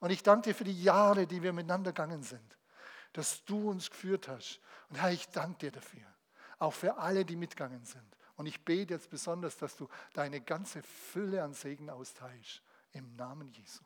Und 0.00 0.10
ich 0.10 0.24
danke 0.24 0.48
dir 0.48 0.54
für 0.56 0.64
die 0.64 0.82
Jahre, 0.82 1.28
die 1.28 1.40
wir 1.40 1.52
miteinander 1.52 1.92
gegangen 1.92 2.24
sind, 2.24 2.58
dass 3.12 3.44
du 3.44 3.70
uns 3.70 3.88
geführt 3.88 4.26
hast. 4.26 4.58
Und 4.90 4.96
Herr, 4.96 5.12
ich 5.12 5.28
danke 5.28 5.58
dir 5.58 5.70
dafür. 5.70 6.02
Auch 6.58 6.74
für 6.74 6.96
alle, 6.96 7.24
die 7.24 7.36
mitgegangen 7.36 7.84
sind. 7.84 8.16
Und 8.34 8.46
ich 8.46 8.64
bete 8.64 8.94
jetzt 8.94 9.08
besonders, 9.08 9.56
dass 9.56 9.76
du 9.76 9.88
deine 10.12 10.40
ganze 10.40 10.82
Fülle 10.82 11.44
an 11.44 11.54
Segen 11.54 11.88
austeilst. 11.88 12.62
Im 12.90 13.14
Namen 13.14 13.52
Jesu. 13.52 13.84